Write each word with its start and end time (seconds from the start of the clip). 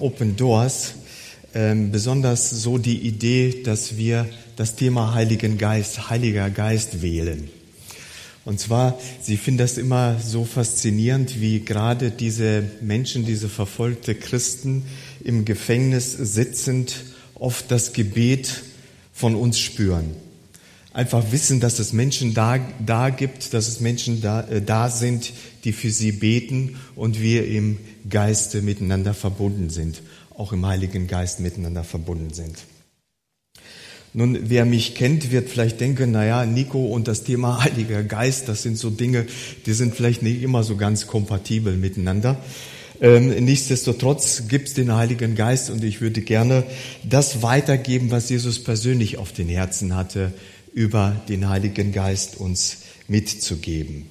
Open 0.00 0.36
Doors 0.36 0.94
ähm, 1.54 1.90
besonders 1.92 2.50
so 2.50 2.78
die 2.78 2.98
Idee, 2.98 3.62
dass 3.62 3.96
wir 3.96 4.26
das 4.56 4.76
Thema 4.76 5.14
Heiligen 5.14 5.56
Geist, 5.56 6.10
Heiliger 6.10 6.50
Geist 6.50 7.02
wählen. 7.02 7.48
Und 8.44 8.60
zwar, 8.60 8.98
Sie 9.22 9.36
finden 9.36 9.58
das 9.58 9.78
immer 9.78 10.18
so 10.18 10.44
faszinierend, 10.44 11.40
wie 11.40 11.60
gerade 11.60 12.10
diese 12.10 12.64
Menschen, 12.80 13.24
diese 13.24 13.48
verfolgte 13.48 14.14
Christen 14.14 14.84
im 15.22 15.44
Gefängnis 15.44 16.12
sitzend 16.12 16.96
oft 17.34 17.70
das 17.70 17.92
Gebet 17.92 18.62
von 19.12 19.34
uns 19.34 19.58
spüren. 19.58 20.23
Einfach 20.94 21.32
wissen, 21.32 21.58
dass 21.58 21.80
es 21.80 21.92
Menschen 21.92 22.34
da, 22.34 22.56
da 22.86 23.10
gibt, 23.10 23.52
dass 23.52 23.66
es 23.66 23.80
Menschen 23.80 24.20
da, 24.20 24.42
äh, 24.42 24.62
da 24.62 24.88
sind, 24.88 25.32
die 25.64 25.72
für 25.72 25.90
sie 25.90 26.12
beten 26.12 26.76
und 26.94 27.20
wir 27.20 27.48
im 27.48 27.78
Geiste 28.08 28.62
miteinander 28.62 29.12
verbunden 29.12 29.70
sind, 29.70 30.02
auch 30.36 30.52
im 30.52 30.64
Heiligen 30.64 31.08
Geist 31.08 31.40
miteinander 31.40 31.82
verbunden 31.82 32.32
sind. 32.32 32.58
Nun, 34.12 34.38
wer 34.48 34.64
mich 34.64 34.94
kennt, 34.94 35.32
wird 35.32 35.48
vielleicht 35.48 35.80
denken, 35.80 36.12
na 36.12 36.24
ja, 36.24 36.46
Nico 36.46 36.86
und 36.86 37.08
das 37.08 37.24
Thema 37.24 37.64
Heiliger 37.64 38.04
Geist, 38.04 38.48
das 38.48 38.62
sind 38.62 38.78
so 38.78 38.88
Dinge, 38.88 39.26
die 39.66 39.72
sind 39.72 39.96
vielleicht 39.96 40.22
nicht 40.22 40.42
immer 40.42 40.62
so 40.62 40.76
ganz 40.76 41.08
kompatibel 41.08 41.76
miteinander. 41.76 42.36
Ähm, 43.00 43.30
nichtsdestotrotz 43.44 44.44
gibt 44.46 44.68
es 44.68 44.74
den 44.74 44.94
Heiligen 44.94 45.34
Geist 45.34 45.70
und 45.70 45.82
ich 45.82 46.00
würde 46.00 46.20
gerne 46.20 46.62
das 47.02 47.42
weitergeben, 47.42 48.12
was 48.12 48.30
Jesus 48.30 48.62
persönlich 48.62 49.18
auf 49.18 49.32
den 49.32 49.48
Herzen 49.48 49.96
hatte, 49.96 50.32
über 50.74 51.16
den 51.28 51.48
Heiligen 51.48 51.92
Geist 51.92 52.36
uns 52.36 52.78
mitzugeben. 53.08 54.06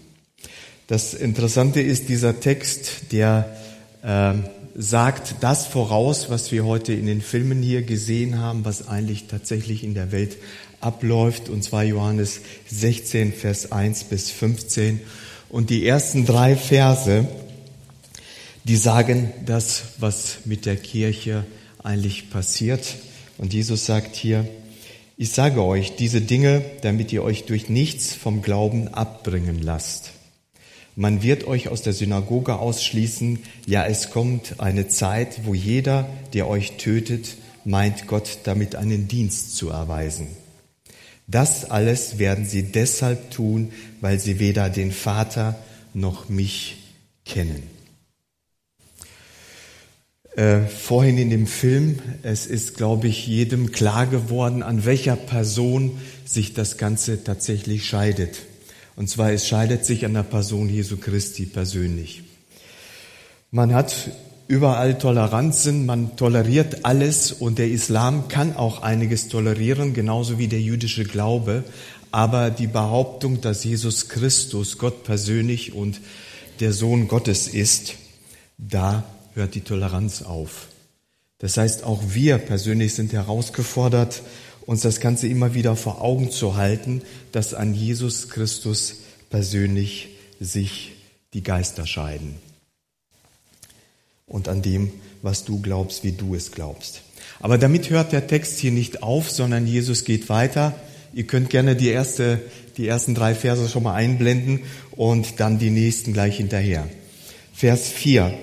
Das 0.87 1.13
Interessante 1.13 1.81
ist, 1.81 2.09
dieser 2.09 2.39
Text, 2.39 3.11
der 3.11 3.55
äh, 4.01 4.33
sagt 4.75 5.35
das 5.41 5.67
voraus, 5.67 6.29
was 6.29 6.51
wir 6.51 6.65
heute 6.65 6.93
in 6.93 7.05
den 7.05 7.21
Filmen 7.21 7.61
hier 7.61 7.83
gesehen 7.83 8.39
haben, 8.39 8.65
was 8.65 8.87
eigentlich 8.87 9.27
tatsächlich 9.27 9.83
in 9.83 9.93
der 9.93 10.11
Welt 10.11 10.37
abläuft, 10.79 11.49
und 11.49 11.63
zwar 11.63 11.83
Johannes 11.83 12.41
16, 12.69 13.33
Vers 13.33 13.71
1 13.71 14.05
bis 14.05 14.31
15. 14.31 15.01
Und 15.49 15.69
die 15.69 15.85
ersten 15.85 16.25
drei 16.25 16.55
Verse, 16.55 17.27
die 18.63 18.77
sagen 18.77 19.31
das, 19.45 19.83
was 19.99 20.39
mit 20.45 20.65
der 20.65 20.77
Kirche 20.77 21.45
eigentlich 21.83 22.29
passiert. 22.29 22.95
Und 23.37 23.53
Jesus 23.53 23.85
sagt 23.85 24.15
hier, 24.15 24.47
ich 25.23 25.31
sage 25.31 25.63
euch 25.63 25.95
diese 25.95 26.19
Dinge, 26.19 26.61
damit 26.81 27.13
ihr 27.13 27.23
euch 27.23 27.45
durch 27.45 27.69
nichts 27.69 28.13
vom 28.13 28.41
Glauben 28.41 28.89
abbringen 28.89 29.61
lasst. 29.61 30.11
Man 30.97 31.23
wird 31.23 31.47
euch 31.47 31.69
aus 31.69 31.81
der 31.81 31.93
Synagoge 31.93 32.57
ausschließen. 32.59 33.39
Ja, 33.65 33.85
es 33.85 34.09
kommt 34.09 34.59
eine 34.59 34.89
Zeit, 34.89 35.45
wo 35.45 35.53
jeder, 35.53 36.09
der 36.33 36.49
euch 36.49 36.73
tötet, 36.73 37.37
meint 37.63 38.05
Gott 38.07 38.39
damit 38.43 38.75
einen 38.75 39.07
Dienst 39.07 39.55
zu 39.55 39.69
erweisen. 39.69 40.27
Das 41.25 41.71
alles 41.71 42.19
werden 42.19 42.45
sie 42.45 42.63
deshalb 42.63 43.31
tun, 43.31 43.71
weil 44.01 44.19
sie 44.19 44.39
weder 44.39 44.69
den 44.69 44.91
Vater 44.91 45.55
noch 45.93 46.27
mich 46.27 46.79
kennen. 47.23 47.63
Äh, 50.35 50.61
vorhin 50.61 51.19
in 51.19 51.29
dem 51.29 51.45
Film, 51.45 51.99
es 52.23 52.47
ist, 52.47 52.75
glaube 52.75 53.07
ich, 53.07 53.27
jedem 53.27 53.71
klar 53.71 54.07
geworden, 54.07 54.63
an 54.63 54.83
welcher 54.83 55.15
Person 55.15 55.99
sich 56.25 56.55
das 56.55 56.77
Ganze 56.77 57.23
tatsächlich 57.23 57.85
scheidet. 57.85 58.39
Und 58.95 59.09
zwar, 59.09 59.31
es 59.31 59.47
scheidet 59.47 59.85
sich 59.85 60.05
an 60.05 60.15
der 60.15 60.23
Person 60.23 60.69
Jesu 60.69 60.97
Christi 60.97 61.45
persönlich. 61.45 62.23
Man 63.51 63.75
hat 63.75 64.09
überall 64.47 64.97
Toleranzen, 64.97 65.85
man 65.85 66.15
toleriert 66.15 66.83
alles 66.83 67.31
und 67.31 67.59
der 67.59 67.69
Islam 67.69 68.27
kann 68.27 68.55
auch 68.55 68.81
einiges 68.81 69.27
tolerieren, 69.27 69.93
genauso 69.93 70.39
wie 70.39 70.47
der 70.47 70.61
jüdische 70.61 71.03
Glaube. 71.03 71.63
Aber 72.09 72.49
die 72.49 72.67
Behauptung, 72.67 73.41
dass 73.41 73.63
Jesus 73.63 74.09
Christus 74.09 74.79
Gott 74.79 75.03
persönlich 75.03 75.73
und 75.73 76.01
der 76.59 76.73
Sohn 76.73 77.07
Gottes 77.07 77.47
ist, 77.47 77.95
da 78.57 79.03
hört 79.35 79.55
die 79.55 79.61
Toleranz 79.61 80.21
auf. 80.21 80.67
Das 81.39 81.57
heißt, 81.57 81.83
auch 81.83 82.01
wir 82.09 82.37
persönlich 82.37 82.93
sind 82.93 83.11
herausgefordert, 83.11 84.21
uns 84.65 84.81
das 84.81 84.99
Ganze 84.99 85.27
immer 85.27 85.53
wieder 85.53 85.75
vor 85.75 86.01
Augen 86.01 86.31
zu 86.31 86.55
halten, 86.55 87.01
dass 87.31 87.53
an 87.53 87.73
Jesus 87.73 88.29
Christus 88.29 88.95
persönlich 89.29 90.09
sich 90.39 90.93
die 91.33 91.43
Geister 91.43 91.85
scheiden. 91.85 92.35
Und 94.25 94.47
an 94.47 94.61
dem, 94.61 94.91
was 95.21 95.43
du 95.43 95.61
glaubst, 95.61 96.03
wie 96.03 96.13
du 96.13 96.33
es 96.35 96.51
glaubst. 96.51 97.01
Aber 97.39 97.57
damit 97.57 97.89
hört 97.89 98.13
der 98.13 98.27
Text 98.27 98.59
hier 98.59 98.71
nicht 98.71 99.03
auf, 99.03 99.29
sondern 99.29 99.67
Jesus 99.67 100.05
geht 100.05 100.29
weiter. 100.29 100.73
Ihr 101.13 101.27
könnt 101.27 101.49
gerne 101.49 101.75
die, 101.75 101.89
erste, 101.89 102.39
die 102.77 102.87
ersten 102.87 103.15
drei 103.15 103.35
Verse 103.35 103.67
schon 103.67 103.83
mal 103.83 103.95
einblenden 103.95 104.61
und 104.91 105.39
dann 105.39 105.59
die 105.59 105.69
nächsten 105.69 106.13
gleich 106.13 106.37
hinterher. 106.37 106.87
Vers 107.53 107.89
4. 107.89 108.33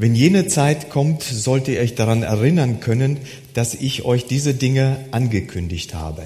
Wenn 0.00 0.14
jene 0.14 0.46
Zeit 0.46 0.88
kommt, 0.88 1.22
sollt 1.22 1.68
ihr 1.68 1.78
euch 1.78 1.94
daran 1.94 2.22
erinnern 2.22 2.80
können, 2.80 3.18
dass 3.52 3.74
ich 3.74 4.02
euch 4.06 4.24
diese 4.24 4.54
Dinge 4.54 4.96
angekündigt 5.10 5.92
habe. 5.92 6.22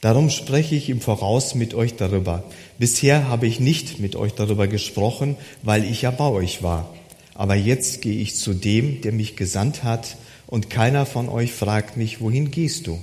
Darum 0.00 0.28
spreche 0.28 0.74
ich 0.74 0.90
im 0.90 1.00
Voraus 1.00 1.54
mit 1.54 1.72
euch 1.72 1.94
darüber. 1.94 2.42
Bisher 2.80 3.28
habe 3.28 3.46
ich 3.46 3.60
nicht 3.60 4.00
mit 4.00 4.16
euch 4.16 4.32
darüber 4.32 4.66
gesprochen, 4.66 5.36
weil 5.62 5.84
ich 5.84 6.02
ja 6.02 6.10
bei 6.10 6.24
euch 6.24 6.64
war. 6.64 6.92
Aber 7.34 7.54
jetzt 7.54 8.02
gehe 8.02 8.20
ich 8.20 8.34
zu 8.34 8.54
dem, 8.54 9.02
der 9.02 9.12
mich 9.12 9.36
gesandt 9.36 9.84
hat, 9.84 10.16
und 10.48 10.68
keiner 10.68 11.06
von 11.06 11.28
euch 11.28 11.52
fragt 11.52 11.96
mich, 11.96 12.20
wohin 12.20 12.50
gehst 12.50 12.88
du? 12.88 12.98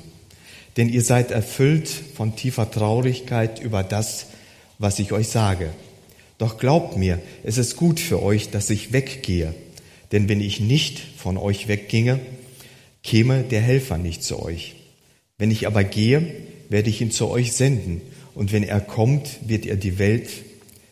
Denn 0.75 0.89
ihr 0.89 1.01
seid 1.01 1.31
erfüllt 1.31 1.87
von 1.87 2.35
tiefer 2.35 2.69
Traurigkeit 2.69 3.61
über 3.61 3.83
das, 3.83 4.25
was 4.79 4.99
ich 4.99 5.13
euch 5.13 5.29
sage. 5.29 5.69
Doch 6.39 6.57
glaubt 6.57 6.97
mir, 6.97 7.19
es 7.43 7.57
ist 7.57 7.77
gut 7.77 8.01
für 8.01 8.21
euch, 8.21 8.49
dass 8.49 8.69
ich 8.69 8.91
weggehe 8.91 9.55
denn 10.11 10.29
wenn 10.29 10.41
ich 10.41 10.59
nicht 10.59 11.01
von 11.17 11.37
euch 11.37 11.67
wegginge, 11.67 12.19
käme 13.03 13.43
der 13.43 13.61
Helfer 13.61 13.97
nicht 13.97 14.23
zu 14.23 14.41
euch. 14.41 14.75
Wenn 15.37 15.51
ich 15.51 15.67
aber 15.67 15.83
gehe, 15.83 16.33
werde 16.69 16.89
ich 16.89 17.01
ihn 17.01 17.11
zu 17.11 17.27
euch 17.27 17.53
senden. 17.53 18.01
Und 18.33 18.51
wenn 18.51 18.63
er 18.63 18.81
kommt, 18.81 19.39
wird 19.47 19.65
er 19.65 19.75
die 19.75 19.99
Welt, 19.99 20.29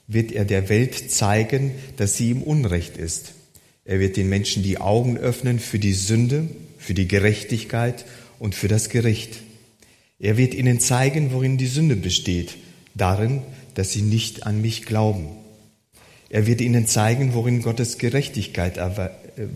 wird 0.07 0.31
er 0.31 0.45
der 0.45 0.69
Welt 0.69 1.11
zeigen, 1.11 1.71
dass 1.97 2.17
sie 2.17 2.29
ihm 2.29 2.41
Unrecht 2.41 2.97
ist. 2.97 3.33
Er 3.85 3.99
wird 3.99 4.17
den 4.17 4.29
Menschen 4.29 4.63
die 4.63 4.79
Augen 4.79 5.17
öffnen 5.17 5.59
für 5.59 5.79
die 5.79 5.93
Sünde, 5.93 6.47
für 6.77 6.93
die 6.93 7.07
Gerechtigkeit 7.07 8.05
und 8.39 8.55
für 8.55 8.67
das 8.67 8.89
Gericht. 8.89 9.37
Er 10.19 10.37
wird 10.37 10.53
ihnen 10.53 10.79
zeigen, 10.79 11.33
worin 11.33 11.57
die 11.57 11.67
Sünde 11.67 11.95
besteht, 11.95 12.55
darin, 12.93 13.41
dass 13.73 13.91
sie 13.91 14.01
nicht 14.01 14.45
an 14.45 14.61
mich 14.61 14.85
glauben. 14.85 15.27
Er 16.29 16.47
wird 16.47 16.61
ihnen 16.61 16.87
zeigen, 16.87 17.33
worin, 17.33 17.61
Gottes 17.61 17.97
Gerechtigkeit, 17.97 18.79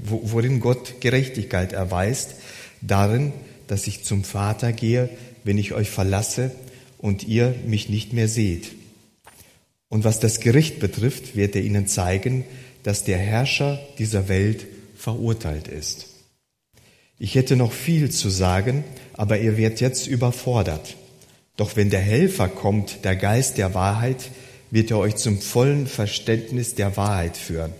worin 0.03 0.59
Gott 0.59 1.01
Gerechtigkeit 1.01 1.73
erweist, 1.73 2.35
darin, 2.81 3.33
dass 3.67 3.87
ich 3.87 4.03
zum 4.03 4.23
Vater 4.23 4.73
gehe, 4.73 5.09
wenn 5.43 5.57
ich 5.57 5.73
euch 5.73 5.89
verlasse 5.89 6.51
und 6.97 7.27
ihr 7.27 7.55
mich 7.65 7.89
nicht 7.89 8.13
mehr 8.13 8.27
seht. 8.27 8.71
Und 9.89 10.03
was 10.03 10.19
das 10.19 10.39
Gericht 10.39 10.79
betrifft, 10.79 11.35
wird 11.35 11.55
er 11.55 11.63
ihnen 11.63 11.87
zeigen, 11.87 12.45
dass 12.83 13.03
der 13.03 13.17
Herrscher 13.17 13.79
dieser 13.97 14.27
Welt 14.29 14.67
verurteilt 14.95 15.67
ist. 15.67 16.07
Ich 17.17 17.35
hätte 17.35 17.55
noch 17.55 17.73
viel 17.73 18.11
zu 18.11 18.29
sagen, 18.29 18.83
aber 19.13 19.39
ihr 19.39 19.57
werdet 19.57 19.81
jetzt 19.81 20.07
überfordert. 20.07 20.95
Doch 21.57 21.75
wenn 21.75 21.89
der 21.89 21.99
Helfer 21.99 22.47
kommt, 22.47 23.03
der 23.03 23.15
Geist 23.17 23.57
der 23.57 23.73
Wahrheit, 23.73 24.29
wird 24.71 24.91
er 24.91 24.99
euch 24.99 25.15
zum 25.15 25.39
vollen 25.39 25.87
Verständnis 25.87 26.75
der 26.75 26.97
Wahrheit 26.97 27.37
führen. 27.37 27.73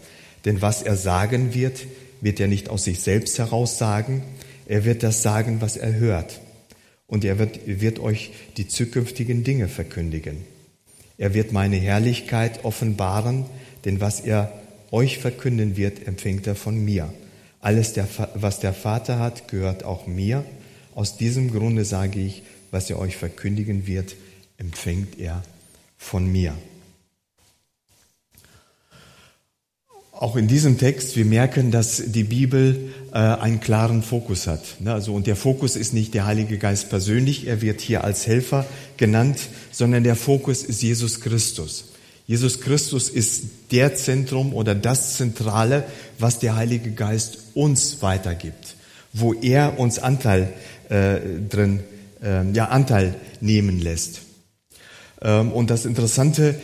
Denn 0.46 0.62
was 0.62 0.82
er 0.82 0.96
sagen 0.96 1.54
wird, 1.54 1.86
wird 2.22 2.40
er 2.40 2.48
nicht 2.48 2.70
aus 2.70 2.86
sich 2.86 3.00
selbst 3.02 3.38
heraus 3.40 3.78
sagen, 3.78 4.24
er 4.66 4.86
wird 4.86 5.04
das 5.04 5.22
sagen, 5.22 5.62
was 5.62 5.78
er 5.78 5.96
hört. 5.96 6.42
Und 7.08 7.26
er 7.26 7.40
wird, 7.40 7.60
wird 7.66 8.00
euch 8.00 8.32
die 8.58 8.68
zukünftigen 8.68 9.44
Dinge 9.44 9.68
verkündigen. 9.68 10.38
Er 11.18 11.34
wird 11.34 11.52
meine 11.52 11.78
Herrlichkeit 11.78 12.64
offenbaren, 12.64 13.46
denn 13.84 14.00
was 14.00 14.20
er 14.20 14.54
euch 14.92 15.18
verkünden 15.18 15.76
wird, 15.76 16.08
empfängt 16.08 16.48
er 16.48 16.56
von 16.56 16.84
mir. 16.84 17.14
Alles, 17.62 17.94
der, 17.94 18.08
was 18.36 18.60
der 18.60 18.74
Vater 18.74 19.20
hat, 19.20 19.48
gehört 19.48 19.84
auch 19.84 20.08
mir. 20.08 20.46
Aus 20.96 21.18
diesem 21.18 21.52
Grunde 21.52 21.84
sage 21.84 22.20
ich, 22.20 22.44
was 22.72 22.90
er 22.90 23.00
euch 23.00 23.18
verkündigen 23.18 23.88
wird, 23.88 24.16
empfängt 24.58 25.20
er 25.20 25.44
von 25.98 26.32
mir. 26.32 26.56
Auch 30.20 30.36
in 30.36 30.50
diesem 30.50 30.78
Text, 30.78 31.16
wir 31.16 31.24
merken, 31.24 31.72
dass 31.72 32.04
die 32.08 32.26
Bibel 32.26 32.92
äh, 33.14 33.18
einen 33.18 33.62
klaren 33.62 34.04
Fokus 34.04 34.48
hat. 34.48 34.82
Ne? 34.82 34.94
Also, 34.94 35.14
und 35.14 35.28
der 35.28 35.38
Fokus 35.38 35.78
ist 35.78 35.94
nicht 35.94 36.14
der 36.14 36.26
Heilige 36.26 36.58
Geist 36.58 36.90
persönlich, 36.90 37.48
er 37.48 37.62
wird 37.62 37.80
hier 37.80 38.04
als 38.04 38.28
Helfer 38.28 38.66
genannt, 38.98 39.40
sondern 39.72 40.04
der 40.04 40.18
Fokus 40.18 40.64
ist 40.64 40.82
Jesus 40.82 41.22
Christus. 41.22 41.94
Jesus 42.28 42.60
Christus 42.60 43.08
ist 43.08 43.44
der 43.72 43.96
Zentrum 43.96 44.54
oder 44.54 44.76
das 44.76 45.16
Zentrale, 45.16 45.86
was 46.18 46.40
der 46.40 46.58
Heilige 46.58 46.92
Geist 46.92 47.38
uns 47.54 48.02
weitergibt, 48.02 48.76
wo 49.14 49.34
er 49.34 49.80
uns 49.80 50.00
Anteil 50.00 50.52
äh, 50.90 51.16
drin, 51.50 51.80
äh, 52.22 52.44
ja 52.52 52.66
Anteil 52.66 53.16
nehmen 53.40 53.80
lässt. 53.80 54.20
Ähm, 55.22 55.54
und 55.54 55.70
das 55.70 55.86
Interessante, 55.86 56.56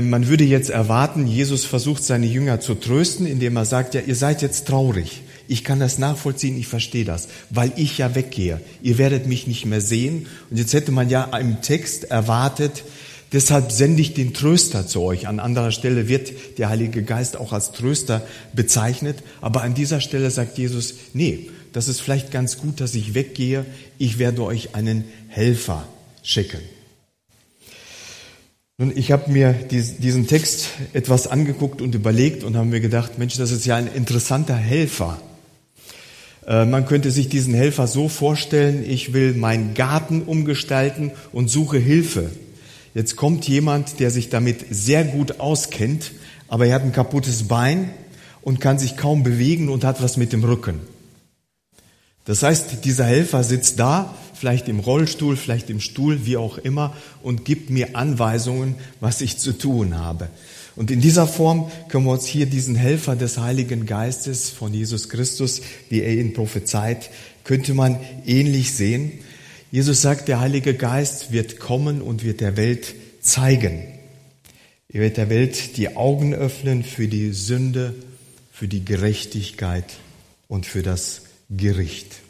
man 0.00 0.28
würde 0.28 0.44
jetzt 0.44 0.70
erwarten, 0.70 1.26
Jesus 1.26 1.64
versucht 1.64 2.04
seine 2.04 2.26
Jünger 2.26 2.60
zu 2.60 2.74
trösten, 2.74 3.26
indem 3.26 3.56
er 3.56 3.64
sagt, 3.64 3.94
ja, 3.94 4.00
ihr 4.00 4.14
seid 4.14 4.42
jetzt 4.42 4.66
traurig. 4.66 5.22
Ich 5.46 5.62
kann 5.62 5.78
das 5.78 5.98
nachvollziehen, 5.98 6.56
ich 6.56 6.68
verstehe 6.68 7.04
das, 7.04 7.28
weil 7.50 7.72
ich 7.76 7.98
ja 7.98 8.14
weggehe. 8.14 8.60
Ihr 8.82 8.96
werdet 8.96 9.26
mich 9.26 9.46
nicht 9.46 9.66
mehr 9.66 9.82
sehen. 9.82 10.26
Und 10.50 10.56
jetzt 10.56 10.72
hätte 10.72 10.90
man 10.90 11.10
ja 11.10 11.24
im 11.36 11.60
Text 11.60 12.04
erwartet, 12.04 12.82
deshalb 13.32 13.70
sende 13.70 14.00
ich 14.00 14.14
den 14.14 14.32
Tröster 14.32 14.86
zu 14.86 15.02
euch. 15.02 15.28
An 15.28 15.40
anderer 15.40 15.70
Stelle 15.70 16.08
wird 16.08 16.32
der 16.58 16.70
Heilige 16.70 17.02
Geist 17.02 17.36
auch 17.36 17.52
als 17.52 17.72
Tröster 17.72 18.26
bezeichnet. 18.54 19.18
Aber 19.42 19.62
an 19.62 19.74
dieser 19.74 20.00
Stelle 20.00 20.30
sagt 20.30 20.56
Jesus, 20.56 20.94
nee, 21.12 21.50
das 21.74 21.88
ist 21.88 22.00
vielleicht 22.00 22.30
ganz 22.30 22.56
gut, 22.56 22.80
dass 22.80 22.94
ich 22.94 23.14
weggehe. 23.14 23.66
Ich 23.98 24.18
werde 24.18 24.44
euch 24.44 24.74
einen 24.74 25.04
Helfer 25.28 25.86
schicken. 26.22 26.60
Nun, 28.76 28.92
ich 28.96 29.12
habe 29.12 29.30
mir 29.30 29.52
diesen 29.52 30.26
Text 30.26 30.70
etwas 30.94 31.28
angeguckt 31.28 31.80
und 31.80 31.94
überlegt 31.94 32.42
und 32.42 32.56
habe 32.56 32.66
mir 32.66 32.80
gedacht, 32.80 33.18
Mensch, 33.18 33.36
das 33.36 33.52
ist 33.52 33.64
ja 33.66 33.76
ein 33.76 33.86
interessanter 33.86 34.56
Helfer. 34.56 35.20
Äh, 36.44 36.64
man 36.64 36.84
könnte 36.84 37.12
sich 37.12 37.28
diesen 37.28 37.54
Helfer 37.54 37.86
so 37.86 38.08
vorstellen, 38.08 38.84
ich 38.84 39.12
will 39.12 39.34
meinen 39.34 39.74
Garten 39.74 40.22
umgestalten 40.22 41.12
und 41.30 41.48
suche 41.48 41.78
Hilfe. 41.78 42.32
Jetzt 42.94 43.14
kommt 43.14 43.46
jemand, 43.46 44.00
der 44.00 44.10
sich 44.10 44.28
damit 44.28 44.66
sehr 44.70 45.04
gut 45.04 45.38
auskennt, 45.38 46.10
aber 46.48 46.66
er 46.66 46.74
hat 46.74 46.82
ein 46.82 46.90
kaputtes 46.90 47.44
Bein 47.44 47.90
und 48.42 48.60
kann 48.60 48.80
sich 48.80 48.96
kaum 48.96 49.22
bewegen 49.22 49.68
und 49.68 49.84
hat 49.84 50.02
was 50.02 50.16
mit 50.16 50.32
dem 50.32 50.42
Rücken. 50.42 50.80
Das 52.24 52.42
heißt, 52.42 52.84
dieser 52.84 53.04
Helfer 53.04 53.44
sitzt 53.44 53.78
da, 53.78 54.16
vielleicht 54.44 54.68
im 54.68 54.80
Rollstuhl, 54.80 55.38
vielleicht 55.38 55.70
im 55.70 55.80
Stuhl, 55.80 56.26
wie 56.26 56.36
auch 56.36 56.58
immer, 56.58 56.94
und 57.22 57.46
gibt 57.46 57.70
mir 57.70 57.96
Anweisungen, 57.96 58.74
was 59.00 59.22
ich 59.22 59.38
zu 59.38 59.56
tun 59.56 59.96
habe. 59.96 60.28
Und 60.76 60.90
in 60.90 61.00
dieser 61.00 61.26
Form 61.26 61.72
können 61.88 62.04
wir 62.04 62.12
uns 62.12 62.26
hier 62.26 62.44
diesen 62.44 62.74
Helfer 62.74 63.16
des 63.16 63.38
Heiligen 63.38 63.86
Geistes 63.86 64.50
von 64.50 64.74
Jesus 64.74 65.08
Christus, 65.08 65.62
wie 65.88 66.02
er 66.02 66.12
ihn 66.12 66.34
prophezeit, 66.34 67.08
könnte 67.44 67.72
man 67.72 67.98
ähnlich 68.26 68.74
sehen. 68.74 69.12
Jesus 69.72 70.02
sagt, 70.02 70.28
der 70.28 70.40
Heilige 70.40 70.74
Geist 70.74 71.32
wird 71.32 71.58
kommen 71.58 72.02
und 72.02 72.22
wird 72.22 72.42
der 72.42 72.58
Welt 72.58 72.94
zeigen. 73.22 73.82
Er 74.90 75.00
wird 75.00 75.16
der 75.16 75.30
Welt 75.30 75.78
die 75.78 75.96
Augen 75.96 76.34
öffnen 76.34 76.84
für 76.84 77.08
die 77.08 77.32
Sünde, 77.32 77.94
für 78.52 78.68
die 78.68 78.84
Gerechtigkeit 78.84 79.86
und 80.48 80.66
für 80.66 80.82
das 80.82 81.22
Gericht. 81.48 82.23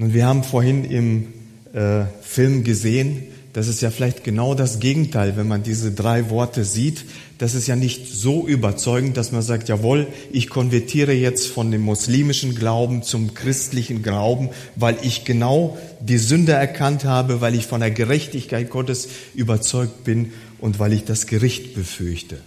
Nun, 0.00 0.14
wir 0.14 0.24
haben 0.24 0.44
vorhin 0.44 0.86
im 0.86 1.26
äh, 1.74 2.06
Film 2.22 2.64
gesehen, 2.64 3.24
das 3.52 3.68
ist 3.68 3.82
ja 3.82 3.90
vielleicht 3.90 4.24
genau 4.24 4.54
das 4.54 4.80
Gegenteil, 4.80 5.36
wenn 5.36 5.46
man 5.46 5.62
diese 5.62 5.92
drei 5.92 6.30
Worte 6.30 6.64
sieht. 6.64 7.04
Das 7.36 7.54
ist 7.54 7.66
ja 7.66 7.76
nicht 7.76 8.10
so 8.10 8.48
überzeugend, 8.48 9.18
dass 9.18 9.30
man 9.30 9.42
sagt, 9.42 9.68
jawohl, 9.68 10.06
ich 10.32 10.48
konvertiere 10.48 11.12
jetzt 11.12 11.48
von 11.48 11.70
dem 11.70 11.82
muslimischen 11.82 12.54
Glauben 12.54 13.02
zum 13.02 13.34
christlichen 13.34 14.02
Glauben, 14.02 14.48
weil 14.74 14.96
ich 15.02 15.26
genau 15.26 15.76
die 16.00 16.16
Sünde 16.16 16.52
erkannt 16.52 17.04
habe, 17.04 17.42
weil 17.42 17.54
ich 17.54 17.66
von 17.66 17.80
der 17.80 17.90
Gerechtigkeit 17.90 18.70
Gottes 18.70 19.06
überzeugt 19.34 20.04
bin 20.04 20.32
und 20.60 20.78
weil 20.78 20.94
ich 20.94 21.04
das 21.04 21.26
Gericht 21.26 21.74
befürchte. 21.74 22.38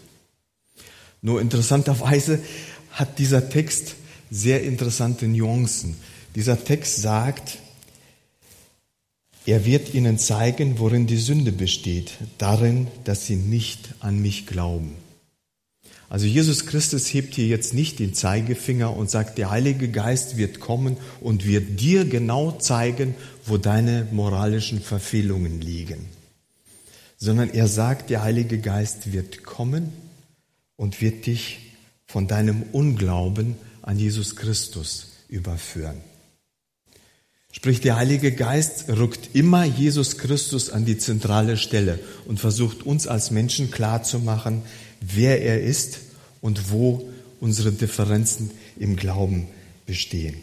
Nur 1.22 1.40
interessanterweise 1.40 2.40
hat 2.94 3.20
dieser 3.20 3.48
Text 3.50 3.94
sehr 4.32 4.64
interessante 4.64 5.28
Nuancen. 5.28 5.98
Dieser 6.36 6.64
Text 6.64 7.02
sagt, 7.02 7.60
er 9.46 9.66
wird 9.66 9.94
ihnen 9.94 10.18
zeigen, 10.18 10.80
worin 10.80 11.06
die 11.06 11.18
Sünde 11.18 11.52
besteht, 11.52 12.14
darin, 12.38 12.88
dass 13.04 13.26
sie 13.26 13.36
nicht 13.36 13.94
an 14.00 14.22
mich 14.22 14.48
glauben. 14.48 14.96
Also 16.10 16.28
Jesus 16.28 16.66
Christus 16.66 17.12
hebt 17.12 17.34
hier 17.34 17.48
jetzt 17.48 17.74
nicht 17.74 18.00
den 18.00 18.14
Zeigefinger 18.14 18.96
und 18.96 19.10
sagt, 19.10 19.38
der 19.38 19.50
Heilige 19.50 19.90
Geist 19.90 20.38
wird 20.38 20.60
kommen 20.60 20.98
und 21.20 21.46
wird 21.46 21.80
dir 21.80 22.06
genau 22.06 22.52
zeigen, 22.52 23.16
wo 23.46 23.58
deine 23.58 24.08
moralischen 24.12 24.80
Verfehlungen 24.80 25.60
liegen, 25.60 26.06
sondern 27.18 27.50
er 27.50 27.68
sagt, 27.68 28.12
der 28.12 28.22
Heilige 28.22 28.60
Geist 28.60 29.12
wird 29.12 29.44
kommen 29.44 29.92
und 30.76 31.02
wird 31.02 31.26
dich 31.26 31.60
von 32.06 32.28
deinem 32.28 32.64
Unglauben 32.72 33.56
an 33.82 33.98
Jesus 33.98 34.36
Christus 34.36 35.14
überführen. 35.30 36.13
Sprich, 37.56 37.82
der 37.82 37.98
Heilige 37.98 38.32
Geist 38.32 38.90
rückt 38.90 39.36
immer 39.36 39.64
Jesus 39.64 40.18
Christus 40.18 40.72
an 40.72 40.86
die 40.86 40.98
zentrale 40.98 41.56
Stelle 41.56 42.00
und 42.26 42.40
versucht 42.40 42.84
uns 42.84 43.06
als 43.06 43.30
Menschen 43.30 43.70
klarzumachen, 43.70 44.64
wer 45.00 45.42
er 45.42 45.62
ist 45.62 46.00
und 46.42 46.72
wo 46.72 47.08
unsere 47.40 47.72
Differenzen 47.72 48.50
im 48.78 48.96
Glauben 48.96 49.48
bestehen. 49.86 50.36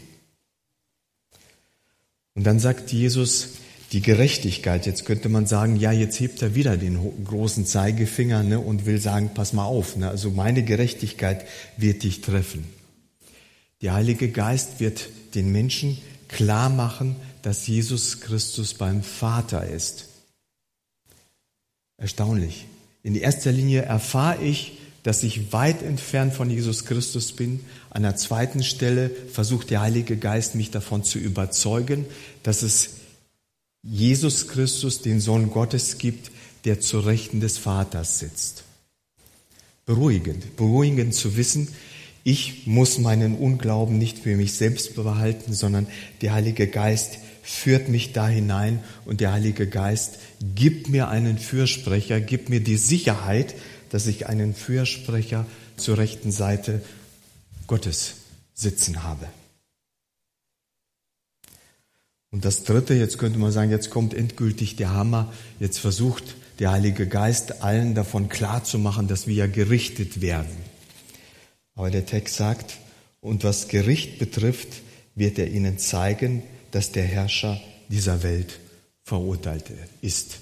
Und 2.33 2.45
dann 2.45 2.59
sagt 2.59 2.93
Jesus, 2.93 3.49
die 3.91 4.01
Gerechtigkeit, 4.01 4.85
jetzt 4.85 5.03
könnte 5.03 5.27
man 5.27 5.45
sagen, 5.45 5.75
ja, 5.75 5.91
jetzt 5.91 6.17
hebt 6.21 6.41
er 6.41 6.55
wieder 6.55 6.77
den 6.77 6.97
großen 7.25 7.65
Zeigefinger 7.65 8.41
ne, 8.41 8.57
und 8.57 8.85
will 8.85 9.01
sagen, 9.01 9.31
pass 9.33 9.51
mal 9.51 9.65
auf, 9.65 9.97
ne, 9.97 10.07
also 10.07 10.31
meine 10.31 10.63
Gerechtigkeit 10.63 11.45
wird 11.75 12.03
dich 12.03 12.21
treffen. 12.21 12.63
Der 13.81 13.93
Heilige 13.93 14.29
Geist 14.29 14.79
wird 14.79 15.09
den 15.35 15.51
Menschen 15.51 15.97
klar 16.31 16.69
machen, 16.69 17.15
dass 17.41 17.67
Jesus 17.67 18.21
Christus 18.21 18.73
beim 18.73 19.03
Vater 19.03 19.67
ist. 19.67 20.07
Erstaunlich. 21.97 22.65
In 23.03 23.15
erster 23.15 23.51
Linie 23.51 23.83
erfahre 23.83 24.43
ich, 24.43 24.77
dass 25.03 25.23
ich 25.23 25.51
weit 25.51 25.81
entfernt 25.81 26.33
von 26.33 26.49
Jesus 26.49 26.85
Christus 26.85 27.31
bin. 27.31 27.61
An 27.89 28.03
der 28.03 28.15
zweiten 28.15 28.63
Stelle 28.63 29.09
versucht 29.31 29.69
der 29.69 29.81
Heilige 29.81 30.17
Geist 30.17 30.55
mich 30.55 30.69
davon 30.71 31.03
zu 31.03 31.17
überzeugen, 31.17 32.05
dass 32.43 32.61
es 32.61 32.91
Jesus 33.83 34.47
Christus, 34.47 35.01
den 35.01 35.19
Sohn 35.19 35.49
Gottes, 35.49 35.97
gibt, 35.97 36.31
der 36.65 36.79
zur 36.79 37.07
Rechten 37.07 37.39
des 37.39 37.57
Vaters 37.57 38.19
sitzt. 38.19 38.63
Beruhigend, 39.87 40.55
beruhigend 40.55 41.15
zu 41.15 41.35
wissen, 41.35 41.67
ich 42.23 42.67
muss 42.67 42.99
meinen 42.99 43.35
Unglauben 43.35 43.97
nicht 43.97 44.19
für 44.19 44.35
mich 44.35 44.53
selbst 44.53 44.95
behalten, 44.95 45.53
sondern 45.53 45.87
der 46.21 46.33
Heilige 46.33 46.67
Geist 46.67 47.17
führt 47.41 47.89
mich 47.89 48.13
da 48.13 48.27
hinein 48.27 48.83
und 49.05 49.21
der 49.21 49.31
Heilige 49.33 49.67
Geist 49.67 50.19
gibt 50.55 50.89
mir 50.89 51.07
einen 51.07 51.37
Fürsprecher, 51.39 52.21
gibt 52.21 52.49
mir 52.49 52.61
die 52.61 52.77
Sicherheit, 52.77 53.55
dass 53.89 54.07
ich 54.07 54.27
einen 54.27 54.53
Fürsprecher 54.53 55.45
zur 55.77 55.97
rechten 55.97 56.31
Seite 56.31 56.81
Gottes 57.67 58.15
sitzen 58.53 59.03
habe. 59.03 59.27
Und 62.29 62.45
das 62.45 62.63
Dritte, 62.63 62.93
jetzt 62.93 63.17
könnte 63.17 63.39
man 63.39 63.51
sagen, 63.51 63.71
jetzt 63.71 63.89
kommt 63.89 64.13
endgültig 64.13 64.77
der 64.77 64.93
Hammer, 64.93 65.33
jetzt 65.59 65.79
versucht 65.79 66.35
der 66.59 66.71
Heilige 66.71 67.07
Geist 67.07 67.61
allen 67.63 67.95
davon 67.95 68.29
klarzumachen, 68.29 69.07
dass 69.07 69.27
wir 69.27 69.33
ja 69.33 69.47
gerichtet 69.47 70.21
werden. 70.21 70.70
Aber 71.81 71.89
der 71.89 72.05
Text 72.05 72.35
sagt, 72.35 72.77
und 73.21 73.43
was 73.43 73.67
Gericht 73.67 74.19
betrifft, 74.19 74.67
wird 75.15 75.39
er 75.39 75.47
ihnen 75.47 75.79
zeigen, 75.79 76.43
dass 76.69 76.91
der 76.91 77.05
Herrscher 77.05 77.59
dieser 77.89 78.21
Welt 78.21 78.59
verurteilt 79.03 79.63
ist. 79.99 80.37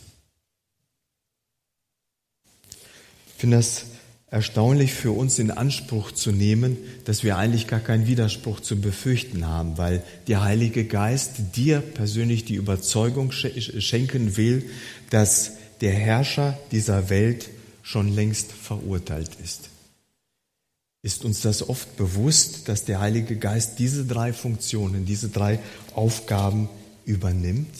Ich 2.70 3.36
finde 3.38 3.56
das 3.56 3.86
erstaunlich 4.30 4.92
für 4.92 5.12
uns 5.12 5.40
in 5.40 5.52
Anspruch 5.52 6.12
zu 6.12 6.34
nehmen, 6.34 6.76
dass 7.06 7.24
wir 7.24 7.38
eigentlich 7.38 7.68
gar 7.68 7.80
keinen 7.80 8.06
Widerspruch 8.06 8.60
zu 8.60 8.82
befürchten 8.82 9.48
haben, 9.48 9.78
weil 9.78 10.04
der 10.28 10.44
Heilige 10.44 10.84
Geist 10.84 11.56
dir 11.56 11.80
persönlich 11.80 12.44
die 12.44 12.56
Überzeugung 12.56 13.32
schenken 13.32 14.36
will, 14.36 14.70
dass 15.10 15.52
der 15.80 15.94
Herrscher 15.94 16.60
dieser 16.74 17.10
Welt 17.10 17.50
schon 17.82 18.14
längst 18.14 18.52
verurteilt 18.52 19.38
ist. 19.42 19.69
Ist 21.02 21.24
uns 21.24 21.42
das 21.42 21.68
oft 21.68 21.96
bewusst, 21.96 22.68
dass 22.68 22.84
der 22.84 23.00
Heilige 23.00 23.38
Geist 23.38 23.80
diese 23.80 24.06
drei 24.06 24.34
Funktionen, 24.34 25.06
diese 25.06 25.30
drei 25.30 25.60
Aufgaben 25.96 26.68
übernimmt? 27.06 27.74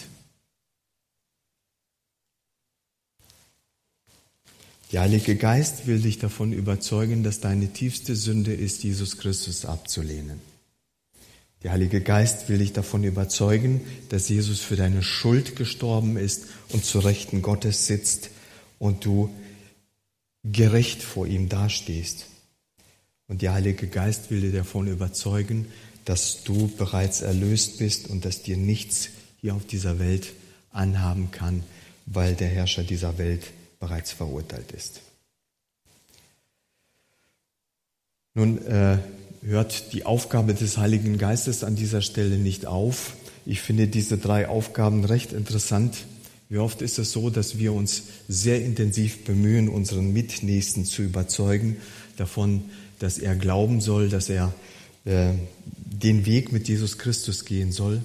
Der 4.92 5.02
Heilige 5.02 5.36
Geist 5.36 5.86
will 5.86 6.02
dich 6.02 6.18
davon 6.18 6.54
überzeugen, 6.54 7.24
dass 7.24 7.42
deine 7.42 7.72
tiefste 7.74 8.16
Sünde 8.16 8.54
ist, 8.54 8.84
Jesus 8.84 9.18
Christus 9.18 9.66
abzulehnen. 9.66 10.42
Der 11.62 11.74
Heilige 11.74 12.02
Geist 12.02 12.48
will 12.48 12.60
dich 12.60 12.72
davon 12.72 13.04
überzeugen, 13.04 13.82
dass 14.08 14.30
Jesus 14.30 14.62
für 14.62 14.78
deine 14.78 15.04
Schuld 15.04 15.58
gestorben 15.58 16.16
ist 16.16 16.46
und 16.70 16.86
zu 16.86 17.00
Rechten 17.00 17.42
Gottes 17.42 17.86
sitzt 17.86 18.30
und 18.80 19.04
du 19.04 19.30
gerecht 20.46 21.04
vor 21.04 21.28
ihm 21.28 21.50
dastehst. 21.50 22.26
Und 23.30 23.44
der 23.44 23.54
Heilige 23.54 23.88
Geist 23.88 24.32
will 24.32 24.42
dir 24.42 24.52
davon 24.52 24.88
überzeugen, 24.88 25.68
dass 26.04 26.44
du 26.44 26.68
bereits 26.68 27.22
erlöst 27.22 27.78
bist 27.78 28.10
und 28.10 28.26
dass 28.26 28.42
dir 28.42 28.58
nichts 28.58 29.10
hier 29.40 29.56
auf 29.56 29.66
dieser 29.66 30.00
Welt 30.00 30.34
anhaben 30.72 31.30
kann, 31.32 31.64
weil 32.08 32.34
der 32.34 32.48
Herrscher 32.48 32.84
dieser 32.84 33.18
Welt 33.20 33.46
bereits 33.80 34.12
verurteilt 34.12 34.72
ist. 34.72 35.02
Nun 38.34 38.66
äh, 38.66 38.98
hört 39.44 39.94
die 39.94 40.06
Aufgabe 40.06 40.56
des 40.56 40.78
Heiligen 40.78 41.20
Geistes 41.20 41.64
an 41.64 41.76
dieser 41.76 42.02
Stelle 42.02 42.38
nicht 42.38 42.66
auf. 42.66 43.14
Ich 43.46 43.62
finde 43.62 43.88
diese 43.88 44.18
drei 44.18 44.48
Aufgaben 44.48 45.06
recht 45.06 45.34
interessant. 45.34 46.06
Wie 46.50 46.58
oft 46.58 46.82
ist 46.82 46.98
es 46.98 47.12
so, 47.12 47.30
dass 47.30 47.60
wir 47.60 47.74
uns 47.74 48.04
sehr 48.28 48.64
intensiv 48.66 49.24
bemühen, 49.24 49.70
unseren 49.70 50.14
Mitnächsten 50.14 50.84
zu 50.84 51.04
überzeugen 51.04 51.78
davon, 52.18 52.64
dass 53.00 53.18
er 53.18 53.36
glauben 53.36 53.82
soll, 53.82 54.10
dass 54.10 54.30
er 54.30 54.54
äh, 55.06 55.32
den 55.86 56.26
Weg 56.26 56.52
mit 56.52 56.68
Jesus 56.68 56.98
Christus 56.98 57.46
gehen 57.46 57.72
soll. 57.72 58.02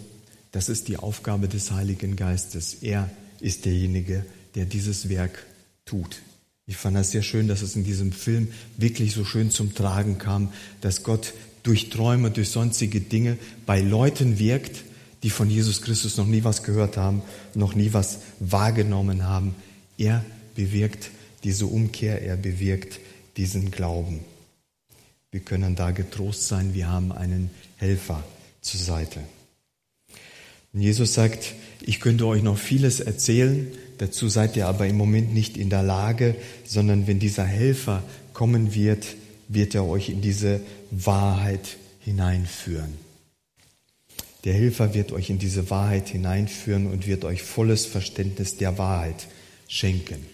Das 0.52 0.68
ist 0.68 0.88
die 0.88 0.96
Aufgabe 0.96 1.48
des 1.48 1.72
Heiligen 1.72 2.16
Geistes. 2.16 2.78
Er 2.82 3.10
ist 3.40 3.64
derjenige, 3.64 4.24
der 4.54 4.64
dieses 4.64 5.08
Werk 5.08 5.46
tut. 5.84 6.22
Ich 6.66 6.76
fand 6.76 6.96
das 6.96 7.10
sehr 7.10 7.22
schön, 7.22 7.46
dass 7.46 7.60
es 7.60 7.76
in 7.76 7.84
diesem 7.84 8.12
Film 8.12 8.48
wirklich 8.78 9.12
so 9.12 9.24
schön 9.24 9.50
zum 9.50 9.74
Tragen 9.74 10.16
kam, 10.18 10.52
dass 10.80 11.02
Gott 11.02 11.34
durch 11.62 11.90
Träume, 11.90 12.30
durch 12.30 12.50
sonstige 12.50 13.00
Dinge 13.00 13.36
bei 13.66 13.80
Leuten 13.80 14.38
wirkt, 14.38 14.84
die 15.22 15.30
von 15.30 15.50
Jesus 15.50 15.82
Christus 15.82 16.16
noch 16.16 16.26
nie 16.26 16.44
was 16.44 16.62
gehört 16.62 16.96
haben, 16.96 17.22
noch 17.54 17.74
nie 17.74 17.92
was 17.92 18.20
wahrgenommen 18.38 19.24
haben. 19.24 19.54
Er 19.98 20.24
bewirkt 20.54 21.10
diese 21.42 21.66
Umkehr, 21.66 22.22
er 22.22 22.36
bewirkt 22.36 23.00
diesen 23.36 23.70
Glauben. 23.70 24.20
Wir 25.34 25.40
können 25.40 25.74
da 25.74 25.90
getrost 25.90 26.46
sein, 26.46 26.74
wir 26.74 26.88
haben 26.88 27.10
einen 27.10 27.50
Helfer 27.78 28.22
zur 28.60 28.78
Seite. 28.78 29.18
Und 30.72 30.80
Jesus 30.80 31.14
sagt, 31.14 31.54
ich 31.82 31.98
könnte 31.98 32.26
euch 32.26 32.44
noch 32.44 32.56
vieles 32.56 33.00
erzählen, 33.00 33.66
Dazu 33.98 34.28
seid 34.28 34.56
ihr 34.56 34.66
aber 34.66 34.86
im 34.86 34.96
Moment 34.96 35.32
nicht 35.32 35.56
in 35.56 35.70
der 35.70 35.82
Lage, 35.82 36.34
sondern 36.64 37.06
wenn 37.06 37.18
dieser 37.18 37.44
Helfer 37.44 38.02
kommen 38.32 38.74
wird, 38.74 39.06
wird 39.48 39.74
er 39.74 39.86
euch 39.86 40.08
in 40.08 40.20
diese 40.20 40.60
Wahrheit 40.90 41.76
hineinführen. 42.00 42.94
Der 44.44 44.54
Helfer 44.54 44.94
wird 44.94 45.12
euch 45.12 45.30
in 45.30 45.38
diese 45.38 45.70
Wahrheit 45.70 46.08
hineinführen 46.08 46.86
und 46.86 47.06
wird 47.06 47.24
euch 47.24 47.42
volles 47.42 47.86
Verständnis 47.86 48.56
der 48.56 48.78
Wahrheit 48.78 49.28
schenken. 49.68 50.33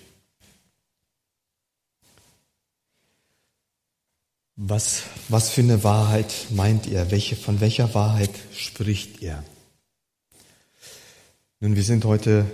Was, 4.63 5.05
was 5.31 5.49
für 5.49 5.63
eine 5.63 5.85
Wahrheit 5.85 6.35
meint 6.51 6.87
ihr? 6.87 7.11
Welche, 7.11 7.35
von 7.35 7.63
welcher 7.63 7.95
Wahrheit 7.95 8.29
spricht 8.55 9.23
ihr? 9.23 9.43
Nun, 11.61 11.77
wir 11.77 11.83
sind 11.83 12.05
heute 12.05 12.45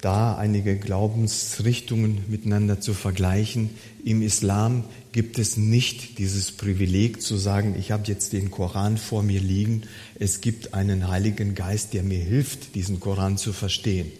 da 0.00 0.36
einige 0.36 0.76
Glaubensrichtungen 0.76 2.22
miteinander 2.28 2.80
zu 2.80 2.94
vergleichen. 2.94 3.70
Im 4.04 4.22
Islam 4.22 4.84
gibt 5.10 5.40
es 5.40 5.56
nicht 5.56 6.18
dieses 6.18 6.52
Privileg 6.52 7.20
zu 7.20 7.36
sagen, 7.36 7.74
ich 7.76 7.90
habe 7.90 8.04
jetzt 8.06 8.32
den 8.32 8.52
Koran 8.52 8.96
vor 8.96 9.24
mir 9.24 9.40
liegen. 9.40 9.82
Es 10.20 10.40
gibt 10.40 10.72
einen 10.72 11.08
Heiligen 11.08 11.56
Geist, 11.56 11.94
der 11.94 12.04
mir 12.04 12.20
hilft, 12.20 12.76
diesen 12.76 13.00
Koran 13.00 13.38
zu 13.38 13.52
verstehen. 13.52 14.12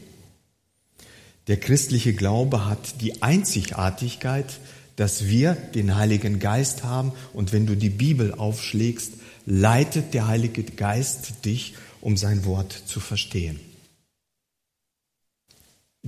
Der 1.46 1.58
christliche 1.58 2.12
Glaube 2.12 2.66
hat 2.66 3.00
die 3.02 3.22
Einzigartigkeit, 3.22 4.58
dass 4.96 5.26
wir 5.26 5.54
den 5.54 5.96
Heiligen 5.96 6.38
Geist 6.38 6.84
haben 6.84 7.12
und 7.32 7.52
wenn 7.52 7.66
du 7.66 7.76
die 7.76 7.90
Bibel 7.90 8.34
aufschlägst, 8.34 9.12
leitet 9.44 10.14
der 10.14 10.26
Heilige 10.26 10.64
Geist 10.64 11.44
dich, 11.44 11.74
um 12.00 12.16
sein 12.16 12.44
Wort 12.44 12.72
zu 12.72 13.00
verstehen 13.00 13.60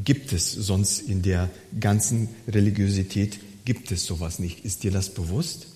gibt 0.04 0.32
es 0.32 0.52
sonst 0.52 1.00
in 1.00 1.22
der 1.22 1.50
ganzen 1.78 2.28
Religiosität, 2.46 3.40
gibt 3.64 3.90
es 3.90 4.06
sowas 4.06 4.38
nicht. 4.38 4.64
Ist 4.64 4.84
dir 4.84 4.90
das 4.90 5.10
bewusst? 5.10 5.66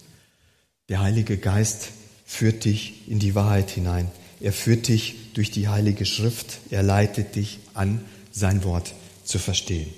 Der 0.88 1.00
Heilige 1.00 1.36
Geist 1.36 1.88
führt 2.24 2.64
dich 2.64 3.08
in 3.08 3.18
die 3.18 3.34
Wahrheit 3.34 3.70
hinein. 3.70 4.10
Er 4.40 4.52
führt 4.52 4.88
dich 4.88 5.32
durch 5.34 5.50
die 5.50 5.68
Heilige 5.68 6.06
Schrift. 6.06 6.58
Er 6.70 6.82
leitet 6.82 7.34
dich 7.34 7.58
an, 7.74 8.00
sein 8.30 8.64
Wort 8.64 8.94
zu 9.24 9.38
verstehen. 9.38 9.88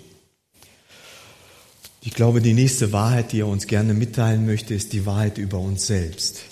Ich 2.07 2.13
glaube, 2.13 2.43
die 2.43 2.53
nächste 2.53 2.93
Wahrheit, 2.93 3.33
die 3.33 3.41
er 3.41 3.47
uns 3.47 3.67
gerne 3.67 3.95
mitteilen 3.95 4.45
möchte, 4.45 4.75
ist 4.75 4.93
die 4.93 5.07
Wahrheit 5.07 5.39
über 5.39 5.59
uns 5.59 5.87
selbst. 5.87 6.43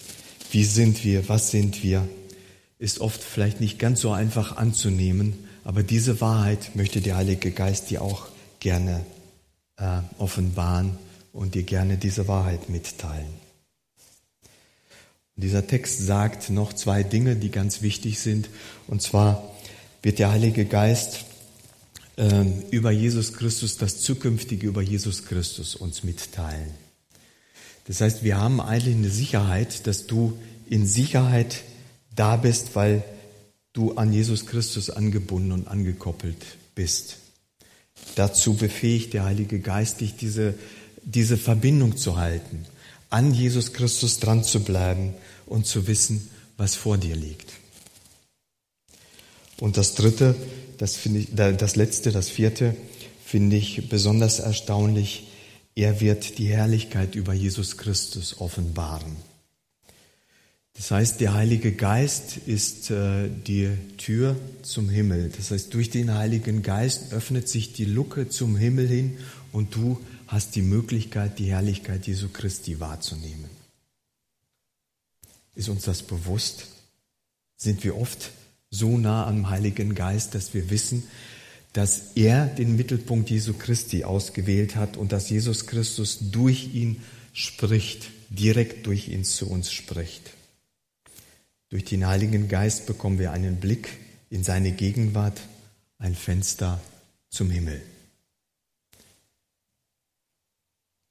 Wie 0.50 0.64
sind 0.64 1.04
wir? 1.04 1.28
Was 1.28 1.50
sind 1.50 1.82
wir? 1.82 2.08
Ist 2.78 3.00
oft 3.00 3.22
vielleicht 3.22 3.60
nicht 3.60 3.78
ganz 3.78 4.00
so 4.00 4.12
einfach 4.12 4.56
anzunehmen, 4.56 5.34
aber 5.62 5.82
diese 5.82 6.22
Wahrheit 6.22 6.74
möchte 6.74 7.02
der 7.02 7.16
Heilige 7.16 7.50
Geist 7.50 7.90
dir 7.90 8.00
auch 8.00 8.28
gerne 8.60 9.04
äh, 9.76 9.98
offenbaren 10.16 10.96
und 11.34 11.54
dir 11.54 11.64
gerne 11.64 11.98
diese 11.98 12.28
Wahrheit 12.28 12.70
mitteilen. 12.70 13.34
Und 15.36 15.44
dieser 15.44 15.66
Text 15.66 15.98
sagt 15.98 16.48
noch 16.48 16.72
zwei 16.72 17.02
Dinge, 17.02 17.36
die 17.36 17.50
ganz 17.50 17.82
wichtig 17.82 18.20
sind. 18.20 18.48
Und 18.86 19.02
zwar 19.02 19.52
wird 20.02 20.18
der 20.18 20.32
Heilige 20.32 20.64
Geist 20.64 21.26
über 22.16 22.90
Jesus 22.90 23.32
Christus, 23.32 23.78
das 23.78 24.00
Zukünftige 24.00 24.66
über 24.66 24.82
Jesus 24.82 25.24
Christus 25.24 25.74
uns 25.74 26.04
mitteilen. 26.04 26.74
Das 27.86 28.00
heißt, 28.00 28.22
wir 28.22 28.36
haben 28.36 28.60
eigentlich 28.60 28.96
eine 28.96 29.10
Sicherheit, 29.10 29.86
dass 29.86 30.06
du 30.06 30.38
in 30.68 30.86
Sicherheit 30.86 31.62
da 32.14 32.36
bist, 32.36 32.74
weil 32.76 33.02
du 33.72 33.92
an 33.94 34.12
Jesus 34.12 34.46
Christus 34.46 34.90
angebunden 34.90 35.52
und 35.52 35.68
angekoppelt 35.68 36.36
bist. 36.74 37.16
Dazu 38.14 38.54
befähigt 38.54 39.14
der 39.14 39.24
Heilige 39.24 39.60
Geist 39.60 40.00
dich, 40.00 40.14
diese, 40.14 40.54
diese 41.02 41.36
Verbindung 41.36 41.96
zu 41.96 42.16
halten, 42.16 42.66
an 43.10 43.34
Jesus 43.34 43.72
Christus 43.72 44.20
dran 44.20 44.44
zu 44.44 44.60
bleiben 44.60 45.14
und 45.46 45.66
zu 45.66 45.86
wissen, 45.86 46.30
was 46.56 46.74
vor 46.74 46.98
dir 46.98 47.16
liegt. 47.16 47.50
Und 49.58 49.76
das 49.76 49.94
dritte, 49.94 50.34
das 50.78 50.96
finde 50.96 51.20
ich, 51.20 51.28
das 51.34 51.76
letzte, 51.76 52.12
das 52.12 52.28
vierte, 52.28 52.74
finde 53.24 53.56
ich 53.56 53.88
besonders 53.88 54.38
erstaunlich. 54.38 55.28
Er 55.74 56.00
wird 56.00 56.38
die 56.38 56.48
Herrlichkeit 56.48 57.14
über 57.14 57.32
Jesus 57.32 57.78
Christus 57.78 58.40
offenbaren. 58.40 59.16
Das 60.74 60.90
heißt, 60.90 61.20
der 61.20 61.34
Heilige 61.34 61.72
Geist 61.72 62.38
ist 62.46 62.90
äh, 62.90 63.28
die 63.28 63.70
Tür 63.98 64.36
zum 64.62 64.88
Himmel. 64.88 65.30
Das 65.36 65.50
heißt, 65.50 65.72
durch 65.74 65.90
den 65.90 66.14
Heiligen 66.14 66.62
Geist 66.62 67.12
öffnet 67.12 67.48
sich 67.48 67.72
die 67.72 67.84
Luke 67.84 68.28
zum 68.28 68.56
Himmel 68.56 68.88
hin 68.88 69.18
und 69.52 69.74
du 69.74 70.00
hast 70.26 70.54
die 70.54 70.62
Möglichkeit, 70.62 71.38
die 71.38 71.50
Herrlichkeit 71.50 72.06
Jesu 72.06 72.28
Christi 72.30 72.80
wahrzunehmen. 72.80 73.50
Ist 75.54 75.68
uns 75.68 75.84
das 75.84 76.02
bewusst? 76.02 76.64
Sind 77.56 77.84
wir 77.84 77.96
oft 77.96 78.30
so 78.72 78.98
nah 78.98 79.26
am 79.26 79.50
Heiligen 79.50 79.94
Geist, 79.94 80.34
dass 80.34 80.54
wir 80.54 80.70
wissen, 80.70 81.04
dass 81.74 82.12
er 82.16 82.46
den 82.46 82.74
Mittelpunkt 82.74 83.30
Jesu 83.30 83.52
Christi 83.52 84.02
ausgewählt 84.02 84.74
hat 84.74 84.96
und 84.96 85.12
dass 85.12 85.30
Jesus 85.30 85.66
Christus 85.66 86.18
durch 86.32 86.74
ihn 86.74 87.02
spricht, 87.32 88.10
direkt 88.30 88.86
durch 88.86 89.08
ihn 89.08 89.24
zu 89.24 89.48
uns 89.48 89.70
spricht. 89.72 90.32
Durch 91.68 91.84
den 91.84 92.06
Heiligen 92.06 92.48
Geist 92.48 92.86
bekommen 92.86 93.18
wir 93.18 93.32
einen 93.32 93.56
Blick 93.56 93.88
in 94.30 94.42
seine 94.42 94.72
Gegenwart, 94.72 95.40
ein 95.98 96.14
Fenster 96.14 96.80
zum 97.30 97.50
Himmel. 97.50 97.80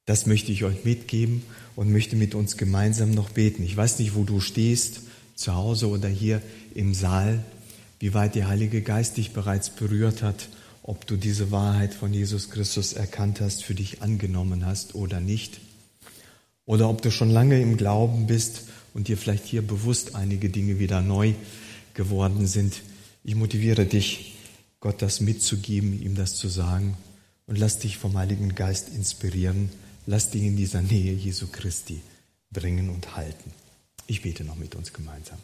Das 0.06 0.25
möchte 0.25 0.51
ich 0.51 0.63
euch 0.63 0.84
mitgeben 0.84 1.44
und 1.75 1.91
möchte 1.91 2.15
mit 2.15 2.36
uns 2.36 2.58
gemeinsam 2.58 3.12
noch 3.12 3.30
beten. 3.30 3.63
Ich 3.63 3.77
weiß 3.77 4.00
nicht, 4.00 4.15
wo 4.15 4.24
du 4.24 4.39
stehst, 4.39 5.01
zu 5.41 5.55
Hause 5.55 5.89
oder 5.89 6.07
hier 6.07 6.41
im 6.74 6.93
Saal, 6.93 7.43
wie 8.00 8.13
weit 8.13 8.36
der 8.36 8.48
Heilige 8.48 8.81
Geist 8.81 9.17
dich 9.17 9.31
bereits 9.31 9.69
berührt 9.69 10.24
hat, 10.24 10.50
ob 10.83 11.05
du 11.05 11.17
diese 11.17 11.51
Wahrheit 11.51 11.93
von 11.93 12.13
Jesus 12.13 12.50
Christus 12.50 12.93
erkannt 12.93 13.41
hast, 13.41 13.63
für 13.63 13.75
dich 13.75 14.01
angenommen 14.01 14.65
hast 14.65 14.95
oder 14.95 15.19
nicht. 15.19 15.60
Oder 16.65 16.89
ob 16.89 17.01
du 17.01 17.12
schon 17.12 17.29
lange 17.29 17.62
im 17.62 17.77
Glauben 17.77 18.27
bist 18.27 18.63
und 18.93 19.07
dir 19.07 19.17
vielleicht 19.17 19.45
hier 19.45 19.62
bewusst 19.62 20.15
einige 20.15 20.50
Dinge 20.50 20.79
wieder 20.79 21.01
neu 21.01 21.33
geworden 21.93 22.48
sind. 22.48 22.81
Ich 23.24 23.36
motiviere 23.36 23.86
dich, 23.86 24.36
Gott 24.79 25.01
das 25.01 25.21
mitzugeben, 25.21 26.01
ihm 26.01 26.15
das 26.15 26.36
zu 26.36 26.48
sagen 26.48 26.98
und 27.45 27.57
lass 27.60 27.77
dich 27.79 27.98
vom 27.98 28.17
Heiligen 28.17 28.55
Geist 28.55 28.89
inspirieren. 28.89 29.69
Lass 30.07 30.31
dich 30.31 30.41
in 30.41 30.57
dieser 30.57 30.81
Nähe 30.81 31.13
Jesu 31.13 31.48
Christi 31.51 32.01
bringen 32.51 32.89
und 32.89 33.15
halten. 33.15 33.51
Ich 34.12 34.22
bete 34.22 34.44
noch 34.44 34.58
mit 34.58 34.75
uns 34.75 34.91
gemeinsam. 34.91 35.38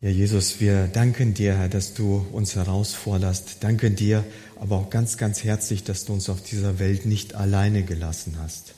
Ja, 0.00 0.08
Jesus, 0.08 0.60
wir 0.60 0.86
danken 0.86 1.34
dir, 1.34 1.58
Herr, 1.58 1.68
dass 1.68 1.92
du 1.92 2.26
uns 2.32 2.56
herausforderst. 2.56 3.58
Danke 3.60 3.90
dir 3.90 4.24
aber 4.56 4.78
auch 4.78 4.88
ganz, 4.88 5.18
ganz 5.18 5.44
herzlich, 5.44 5.84
dass 5.84 6.06
du 6.06 6.14
uns 6.14 6.30
auf 6.30 6.42
dieser 6.42 6.78
Welt 6.78 7.04
nicht 7.04 7.34
alleine 7.34 7.82
gelassen 7.82 8.38
hast. 8.38 8.72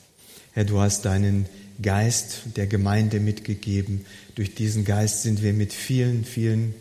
Herr, 0.50 0.64
du 0.64 0.80
hast 0.80 1.04
deinen 1.04 1.47
Geist 1.80 2.56
der 2.56 2.66
Gemeinde 2.66 3.21
mitgegeben. 3.21 4.06
Durch 4.35 4.56
diesen 4.56 4.85
Geist 4.85 5.23
sind 5.23 5.44
wir 5.44 5.52
mit 5.52 5.73
vielen, 5.73 6.25
vielen 6.25 6.75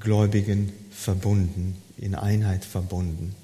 Gläubigen 0.00 0.72
verbunden, 0.90 1.76
in 1.98 2.14
Einheit 2.14 2.64
verbunden. 2.64 3.34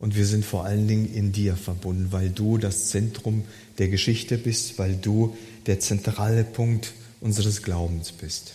Und 0.00 0.16
wir 0.16 0.26
sind 0.26 0.46
vor 0.46 0.64
allen 0.64 0.88
Dingen 0.88 1.12
in 1.12 1.30
dir 1.30 1.56
verbunden, 1.56 2.08
weil 2.10 2.30
du 2.30 2.56
das 2.56 2.88
Zentrum 2.88 3.44
der 3.78 3.88
Geschichte 3.88 4.38
bist, 4.38 4.78
weil 4.78 4.96
du 4.96 5.36
der 5.66 5.78
zentrale 5.78 6.42
Punkt 6.42 6.94
unseres 7.20 7.62
Glaubens 7.62 8.10
bist. 8.10 8.54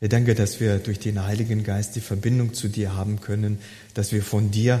Ich 0.00 0.08
danke, 0.08 0.36
dass 0.36 0.60
wir 0.60 0.78
durch 0.78 1.00
den 1.00 1.24
Heiligen 1.24 1.64
Geist 1.64 1.96
die 1.96 2.00
Verbindung 2.00 2.54
zu 2.54 2.68
dir 2.68 2.94
haben 2.94 3.20
können, 3.20 3.58
dass 3.94 4.12
wir 4.12 4.22
von 4.22 4.52
dir, 4.52 4.80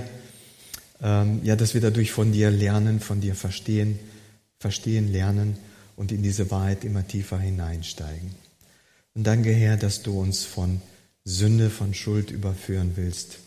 ähm, 1.02 1.40
ja, 1.42 1.56
dass 1.56 1.74
wir 1.74 1.80
dadurch 1.80 2.12
von 2.12 2.30
dir 2.30 2.52
lernen, 2.52 3.00
von 3.00 3.20
dir 3.20 3.34
verstehen, 3.34 3.98
verstehen, 4.60 5.10
lernen 5.10 5.56
und 5.96 6.12
in 6.12 6.22
diese 6.22 6.52
Wahrheit 6.52 6.84
immer 6.84 7.06
tiefer 7.06 7.38
hineinsteigen. 7.38 8.30
Und 9.14 9.26
danke, 9.26 9.52
Herr, 9.52 9.76
dass 9.76 10.02
du 10.02 10.20
uns 10.20 10.44
von 10.44 10.80
Sünde, 11.24 11.68
von 11.68 11.94
Schuld 11.94 12.30
überführen 12.30 12.92
willst. 12.94 13.38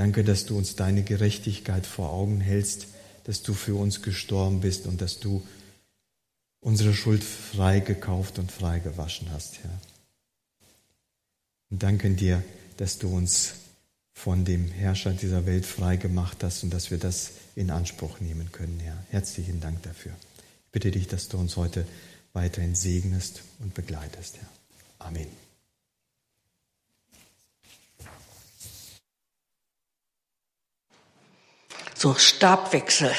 Danke, 0.00 0.24
dass 0.24 0.46
du 0.46 0.56
uns 0.56 0.76
deine 0.76 1.02
Gerechtigkeit 1.02 1.84
vor 1.84 2.10
Augen 2.10 2.40
hältst, 2.40 2.86
dass 3.24 3.42
du 3.42 3.52
für 3.52 3.74
uns 3.74 4.00
gestorben 4.00 4.60
bist 4.60 4.86
und 4.86 5.02
dass 5.02 5.20
du 5.20 5.46
unsere 6.60 6.94
Schuld 6.94 7.22
frei 7.22 7.80
gekauft 7.80 8.38
und 8.38 8.50
frei 8.50 8.78
gewaschen 8.78 9.30
hast, 9.30 9.58
Herr. 9.58 9.78
Und 11.68 11.82
danken 11.82 12.16
dir, 12.16 12.42
dass 12.78 12.96
du 12.96 13.14
uns 13.14 13.52
von 14.14 14.46
dem 14.46 14.68
Herrscher 14.68 15.12
dieser 15.12 15.44
Welt 15.44 15.66
frei 15.66 15.98
gemacht 15.98 16.38
hast 16.42 16.64
und 16.64 16.72
dass 16.72 16.90
wir 16.90 16.96
das 16.96 17.32
in 17.54 17.68
Anspruch 17.68 18.20
nehmen 18.20 18.50
können, 18.52 18.80
Herr. 18.80 19.04
Herzlichen 19.10 19.60
Dank 19.60 19.82
dafür. 19.82 20.12
Ich 20.64 20.72
bitte 20.72 20.90
dich, 20.90 21.08
dass 21.08 21.28
du 21.28 21.36
uns 21.36 21.58
heute 21.58 21.86
weiterhin 22.32 22.74
segnest 22.74 23.42
und 23.58 23.74
begleitest, 23.74 24.38
Herr. 24.38 24.48
Amen. 25.06 25.49
So, 32.02 32.14
Stabwechsel. 32.14 33.14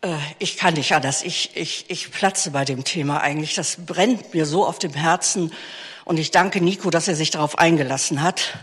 Äh, 0.00 0.16
ich 0.40 0.56
kann 0.56 0.74
nicht 0.74 0.92
anders. 0.92 1.22
Ich, 1.22 1.52
ich, 1.54 1.84
ich 1.86 2.10
platze 2.10 2.50
bei 2.50 2.64
dem 2.64 2.82
Thema 2.82 3.20
eigentlich. 3.20 3.54
Das 3.54 3.76
brennt 3.86 4.34
mir 4.34 4.44
so 4.44 4.66
auf 4.66 4.80
dem 4.80 4.92
Herzen. 4.92 5.52
Und 6.04 6.18
ich 6.18 6.32
danke 6.32 6.60
Nico, 6.60 6.90
dass 6.90 7.06
er 7.06 7.14
sich 7.14 7.30
darauf 7.30 7.60
eingelassen 7.60 8.22
hat. 8.22 8.58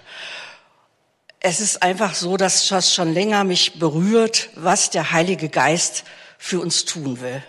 Es 1.39 1.61
ist 1.61 1.83
einfach 1.83 2.15
so, 2.15 2.35
dass 2.35 2.67
das 2.67 2.93
schon 2.93 3.13
länger 3.13 3.45
mich 3.45 3.79
berührt, 3.79 4.49
was 4.55 4.89
der 4.89 5.13
Heilige 5.13 5.47
Geist 5.47 6.03
für 6.37 6.59
uns 6.59 6.83
tun 6.83 7.21
will. 7.21 7.41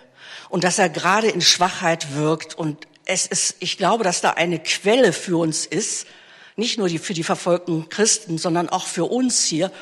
Und 0.47 0.63
dass 0.63 0.79
er 0.79 0.87
gerade 0.87 1.27
in 1.27 1.41
Schwachheit 1.41 2.15
wirkt. 2.15 2.55
Und 2.55 2.87
es 3.03 3.27
ist, 3.27 3.57
ich 3.59 3.77
glaube, 3.77 4.05
dass 4.05 4.21
da 4.21 4.29
eine 4.29 4.59
Quelle 4.59 5.11
für 5.11 5.35
uns 5.37 5.65
ist, 5.65 6.07
nicht 6.55 6.77
nur 6.77 6.87
die, 6.87 6.99
für 6.99 7.13
die 7.13 7.25
verfolgten 7.25 7.89
Christen, 7.89 8.37
sondern 8.37 8.69
auch 8.69 8.85
für 8.85 9.11
uns 9.11 9.43
hier, 9.43 9.73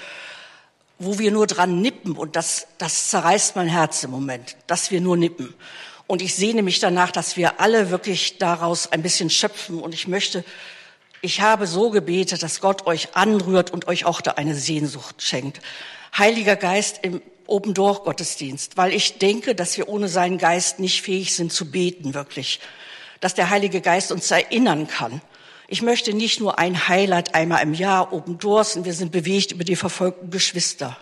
wo 1.00 1.20
wir 1.20 1.32
nur 1.32 1.48
dran 1.48 1.82
nippen. 1.82 2.14
Und 2.14 2.36
das, 2.36 2.68
das 2.78 3.10
zerreißt 3.10 3.56
mein 3.56 3.68
Herz 3.68 4.04
im 4.04 4.12
Moment, 4.12 4.56
dass 4.68 4.92
wir 4.92 5.02
nur 5.02 5.18
nippen. 5.18 5.54
Und 6.08 6.22
ich 6.22 6.36
sehne 6.36 6.64
mich 6.64 6.80
danach, 6.80 7.12
dass 7.12 7.36
wir 7.36 7.60
alle 7.60 7.92
wirklich 7.92 8.38
daraus 8.38 8.92
ein 8.92 9.04
bisschen 9.04 9.30
schöpfen. 9.30 9.80
Und 9.80 9.94
ich 9.94 10.08
möchte, 10.08 10.44
ich 11.22 11.42
habe 11.42 11.68
so 11.68 11.90
gebetet, 11.90 12.42
dass 12.44 12.62
Gott 12.62 12.88
euch 12.88 13.16
anrührt 13.16 13.72
und 13.72 13.88
euch 13.88 14.06
auch 14.06 14.22
da 14.22 14.32
eine 14.32 14.56
Sehnsucht 14.56 15.22
schenkt. 15.22 15.60
Heiliger 16.18 16.56
Geist 16.56 17.00
im 17.04 17.22
Open 17.46 17.74
Door 17.74 18.04
Gottesdienst, 18.04 18.76
weil 18.76 18.94
ich 18.94 19.20
denke, 19.20 19.56
dass 19.56 19.78
wir 19.78 19.88
ohne 19.88 20.10
seinen 20.10 20.38
Geist 20.38 20.80
nicht 20.80 21.02
fähig 21.02 21.34
sind 21.34 21.52
zu 21.54 21.70
beten, 21.72 22.14
wirklich. 22.14 22.60
Dass 23.20 23.36
der 23.36 23.50
Heilige 23.50 23.82
Geist 23.82 24.12
uns 24.12 24.30
erinnern 24.32 24.88
kann. 24.88 25.22
Ich 25.68 25.82
möchte 25.82 26.14
nicht 26.14 26.40
nur 26.40 26.60
ein 26.60 26.88
Highlight 26.88 27.36
einmal 27.36 27.62
im 27.62 27.74
Jahr 27.74 28.10
Doors 28.40 28.78
und 28.78 28.86
wir 28.86 28.94
sind 28.94 29.12
bewegt 29.12 29.52
über 29.52 29.66
die 29.66 29.76
verfolgten 29.76 30.32
Geschwister. 30.32 30.98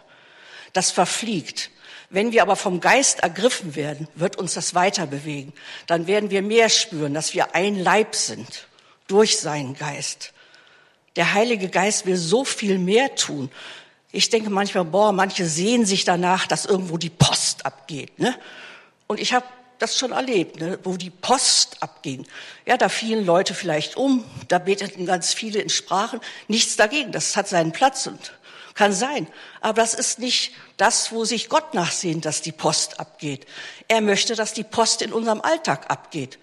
Das 0.74 0.92
verfliegt. 0.92 1.70
Wenn 2.10 2.32
wir 2.32 2.42
aber 2.42 2.56
vom 2.56 2.80
Geist 2.80 3.20
ergriffen 3.20 3.76
werden, 3.76 4.08
wird 4.16 4.38
uns 4.38 4.56
das 4.56 4.74
weiter 4.74 5.06
bewegen. 5.06 5.54
Dann 5.88 6.08
werden 6.08 6.32
wir 6.32 6.42
mehr 6.42 6.70
spüren, 6.70 7.14
dass 7.14 7.34
wir 7.34 7.56
ein 7.56 7.76
Leib 7.76 8.16
sind 8.16 8.68
durch 9.08 9.38
seinen 9.38 9.76
Geist. 9.76 10.34
Der 11.16 11.34
Heilige 11.34 11.70
Geist 11.70 12.06
will 12.06 12.18
so 12.18 12.44
viel 12.44 12.80
mehr 12.80 13.16
tun. 13.16 13.52
Ich 14.12 14.30
denke 14.30 14.50
manchmal, 14.50 14.86
boah, 14.86 15.12
manche 15.12 15.46
sehen 15.46 15.86
sich 15.86 16.06
danach, 16.06 16.48
dass 16.48 16.66
irgendwo 16.66 16.98
die 16.98 17.10
Post 17.10 17.66
abgeht. 17.66 18.18
Ne? 18.20 18.36
Und 19.08 19.20
ich 19.20 19.34
habe 19.34 19.46
das 19.80 19.98
schon 19.98 20.12
erlebt, 20.12 20.60
ne? 20.60 20.80
wo 20.84 20.98
die 20.98 21.10
Post 21.10 21.78
abging. 21.82 22.26
Ja, 22.66 22.78
da 22.78 22.90
fielen 22.90 23.26
Leute 23.26 23.54
vielleicht 23.54 23.98
um, 23.98 24.24
da 24.48 24.60
beteten 24.60 25.06
ganz 25.06 25.34
viele 25.34 25.60
in 25.60 25.70
Sprachen. 25.70 26.20
Nichts 26.48 26.76
dagegen, 26.76 27.12
das 27.12 27.36
hat 27.36 27.48
seinen 27.48 27.72
Platz 27.72 28.08
und 28.08 28.34
kann 28.74 28.94
sein. 28.94 29.28
Aber 29.62 29.82
das 29.82 29.94
ist 29.94 30.20
nicht 30.20 30.52
das, 30.78 31.12
wo 31.12 31.26
sich 31.26 31.50
Gott 31.50 31.74
nachsehnt, 31.74 32.26
dass 32.26 32.42
die 32.42 32.52
Post 32.52 33.00
abgeht. 33.00 33.46
Er 33.88 34.02
möchte, 34.02 34.36
dass 34.36 34.54
die 34.54 34.64
Post 34.64 35.02
in 35.02 35.14
unserem 35.14 35.42
Alltag 35.42 35.90
abgeht. 35.90 36.38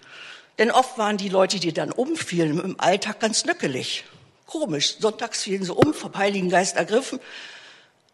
Denn 0.57 0.71
oft 0.71 0.97
waren 0.97 1.17
die 1.17 1.29
Leute, 1.29 1.59
die 1.59 1.73
dann 1.73 1.91
umfielen, 1.91 2.59
im 2.59 2.79
Alltag 2.79 3.19
ganz 3.19 3.45
nöckelig. 3.45 4.03
Komisch. 4.45 4.97
Sonntags 4.99 5.43
fielen 5.43 5.63
sie 5.63 5.73
um, 5.73 5.93
vom 5.93 6.15
Heiligen 6.15 6.49
Geist 6.49 6.75
ergriffen. 6.75 7.19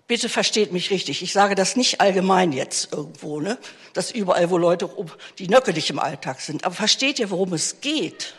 Bitte 0.09 0.27
versteht 0.27 0.73
mich 0.73 0.91
richtig. 0.91 1.21
Ich 1.21 1.31
sage 1.31 1.55
das 1.55 1.77
nicht 1.77 2.01
allgemein 2.01 2.51
jetzt 2.51 2.91
irgendwo, 2.91 3.39
ne? 3.39 3.57
Dass 3.93 4.11
überall, 4.11 4.49
wo 4.49 4.57
Leute, 4.57 4.89
die 5.37 5.47
nöckelig 5.47 5.89
im 5.89 5.99
Alltag 5.99 6.41
sind. 6.41 6.65
Aber 6.65 6.75
versteht 6.75 7.19
ihr, 7.19 7.29
worum 7.29 7.53
es 7.53 7.79
geht? 7.79 8.33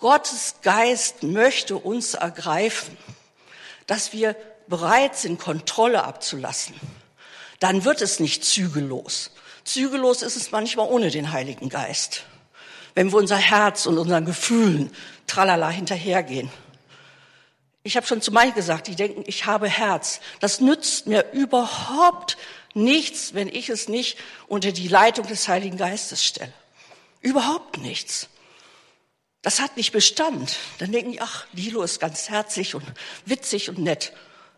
Gottes 0.00 0.56
Geist 0.62 1.22
möchte 1.22 1.76
uns 1.76 2.14
ergreifen 2.14 2.96
dass 3.86 4.12
wir 4.12 4.36
bereit 4.66 5.16
sind, 5.16 5.38
Kontrolle 5.38 6.04
abzulassen, 6.04 6.74
dann 7.60 7.84
wird 7.84 8.00
es 8.02 8.20
nicht 8.20 8.44
zügellos. 8.44 9.30
Zügellos 9.64 10.22
ist 10.22 10.36
es 10.36 10.50
manchmal 10.50 10.88
ohne 10.88 11.10
den 11.10 11.32
Heiligen 11.32 11.68
Geist. 11.68 12.24
Wenn 12.94 13.12
wir 13.12 13.18
unser 13.18 13.36
Herz 13.36 13.86
und 13.86 13.98
unseren 13.98 14.24
Gefühlen 14.24 14.90
tralala 15.26 15.70
hinterhergehen. 15.70 16.50
Ich 17.86 17.96
habe 17.96 18.06
schon 18.06 18.22
zu 18.22 18.32
manchen 18.32 18.54
gesagt, 18.54 18.86
die 18.86 18.96
denken, 18.96 19.24
ich 19.26 19.44
habe 19.44 19.68
Herz. 19.68 20.20
Das 20.40 20.60
nützt 20.60 21.06
mir 21.06 21.32
überhaupt 21.32 22.38
nichts, 22.72 23.34
wenn 23.34 23.46
ich 23.46 23.68
es 23.68 23.88
nicht 23.88 24.18
unter 24.48 24.72
die 24.72 24.88
Leitung 24.88 25.26
des 25.26 25.48
Heiligen 25.48 25.76
Geistes 25.76 26.24
stelle. 26.24 26.52
Überhaupt 27.20 27.76
nichts. 27.78 28.28
Das 29.42 29.60
hat 29.60 29.76
nicht 29.76 29.92
Bestand. 29.92 30.56
Dann 30.78 30.92
denken 30.92 31.12
die, 31.12 31.20
ach, 31.20 31.46
Lilo 31.52 31.82
ist 31.82 32.00
ganz 32.00 32.30
herzlich 32.30 32.74
und 32.74 32.84
witzig 33.26 33.68
und 33.68 33.78
nett. 33.78 34.14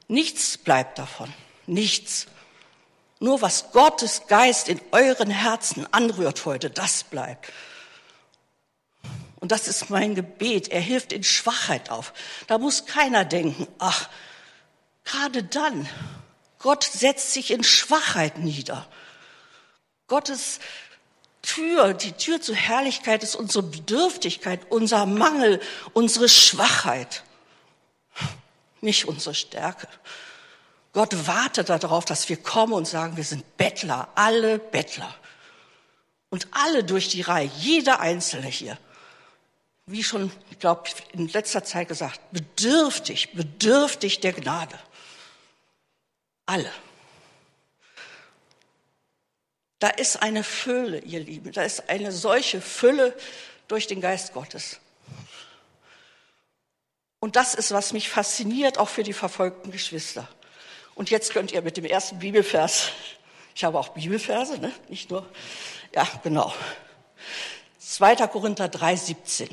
Nichts 0.06 0.56
bleibt 0.56 0.96
davon. 0.96 1.32
Nichts. 1.66 2.28
Nur 3.18 3.42
was 3.42 3.72
Gottes 3.72 4.28
Geist 4.28 4.68
in 4.68 4.80
euren 4.92 5.30
Herzen 5.30 5.92
anrührt 5.92 6.44
heute, 6.44 6.70
das 6.70 7.02
bleibt. 7.02 7.52
Und 9.46 9.52
das 9.52 9.68
ist 9.68 9.90
mein 9.90 10.16
Gebet. 10.16 10.72
Er 10.72 10.80
hilft 10.80 11.12
in 11.12 11.22
Schwachheit 11.22 11.90
auf. 11.90 12.12
Da 12.48 12.58
muss 12.58 12.84
keiner 12.84 13.24
denken, 13.24 13.68
ach, 13.78 14.08
gerade 15.04 15.44
dann. 15.44 15.88
Gott 16.58 16.82
setzt 16.82 17.32
sich 17.32 17.52
in 17.52 17.62
Schwachheit 17.62 18.38
nieder. 18.38 18.88
Gottes 20.08 20.58
Tür, 21.42 21.94
die 21.94 22.10
Tür 22.10 22.40
zur 22.40 22.56
Herrlichkeit 22.56 23.22
ist 23.22 23.36
unsere 23.36 23.62
Bedürftigkeit, 23.62 24.62
unser 24.68 25.06
Mangel, 25.06 25.60
unsere 25.92 26.28
Schwachheit, 26.28 27.22
nicht 28.80 29.04
unsere 29.04 29.36
Stärke. 29.36 29.86
Gott 30.92 31.28
wartet 31.28 31.68
darauf, 31.68 32.04
dass 32.04 32.28
wir 32.28 32.38
kommen 32.38 32.72
und 32.72 32.88
sagen, 32.88 33.16
wir 33.16 33.22
sind 33.22 33.56
Bettler, 33.56 34.08
alle 34.16 34.58
Bettler. 34.58 35.14
Und 36.30 36.48
alle 36.50 36.82
durch 36.82 37.06
die 37.06 37.22
Reihe, 37.22 37.48
jeder 37.58 38.00
Einzelne 38.00 38.48
hier, 38.48 38.76
wie 39.86 40.02
schon, 40.02 40.32
ich 40.50 40.58
glaube, 40.58 40.90
in 41.12 41.28
letzter 41.28 41.62
Zeit 41.62 41.88
gesagt, 41.88 42.20
bedürftig, 42.32 43.32
bedürftig 43.32 44.20
der 44.20 44.32
Gnade. 44.32 44.78
Alle. 46.44 46.70
Da 49.78 49.88
ist 49.88 50.22
eine 50.22 50.42
Fülle, 50.42 50.98
ihr 51.00 51.20
Lieben, 51.20 51.52
da 51.52 51.62
ist 51.62 51.88
eine 51.88 52.10
solche 52.10 52.60
Fülle 52.60 53.16
durch 53.68 53.86
den 53.86 54.00
Geist 54.00 54.32
Gottes. 54.32 54.80
Und 57.20 57.36
das 57.36 57.54
ist, 57.54 57.72
was 57.72 57.92
mich 57.92 58.08
fasziniert, 58.08 58.78
auch 58.78 58.88
für 58.88 59.02
die 59.02 59.12
verfolgten 59.12 59.70
Geschwister. 59.70 60.28
Und 60.94 61.10
jetzt 61.10 61.32
könnt 61.32 61.52
ihr 61.52 61.62
mit 61.62 61.76
dem 61.76 61.84
ersten 61.84 62.18
Bibelvers, 62.18 62.90
ich 63.54 63.64
habe 63.64 63.78
auch 63.78 63.88
Bibelverse, 63.88 64.58
ne? 64.58 64.72
nicht 64.88 65.10
nur, 65.10 65.28
ja, 65.94 66.08
genau. 66.22 66.52
2. 67.88 68.16
Korinther 68.26 68.68
3, 68.68 68.96
17. 68.96 69.48